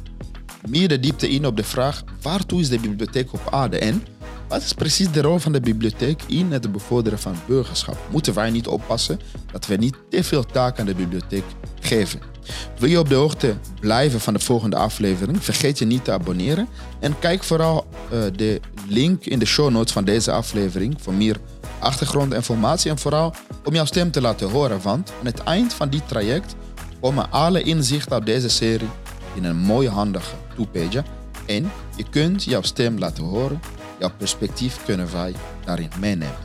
[0.68, 2.04] meer de diepte in op de vraag...
[2.22, 4.04] waartoe is de bibliotheek op aarde en
[4.48, 7.98] wat is precies de rol van de bibliotheek in het bevorderen van burgerschap?
[8.10, 9.20] Moeten wij niet oppassen
[9.52, 11.44] dat we niet te veel taak aan de bibliotheek
[11.80, 12.31] geven?
[12.78, 15.44] Wil je op de hoogte blijven van de volgende aflevering?
[15.44, 16.68] Vergeet je niet te abonneren.
[17.00, 21.36] En kijk vooral eh, de link in de show notes van deze aflevering voor meer
[21.78, 22.90] achtergrondinformatie.
[22.90, 23.34] En vooral
[23.64, 24.82] om jouw stem te laten horen.
[24.82, 26.54] Want aan het eind van dit traject
[27.00, 28.88] komen alle inzichten uit deze serie
[29.34, 31.04] in een mooie handige two-pager.
[31.46, 33.60] En je kunt jouw stem laten horen.
[33.98, 35.34] Jouw perspectief kunnen wij
[35.64, 36.36] daarin meenemen.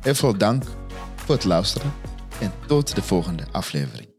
[0.00, 0.62] Heel veel dank
[1.14, 1.92] voor het luisteren
[2.40, 4.09] en tot de volgende aflevering.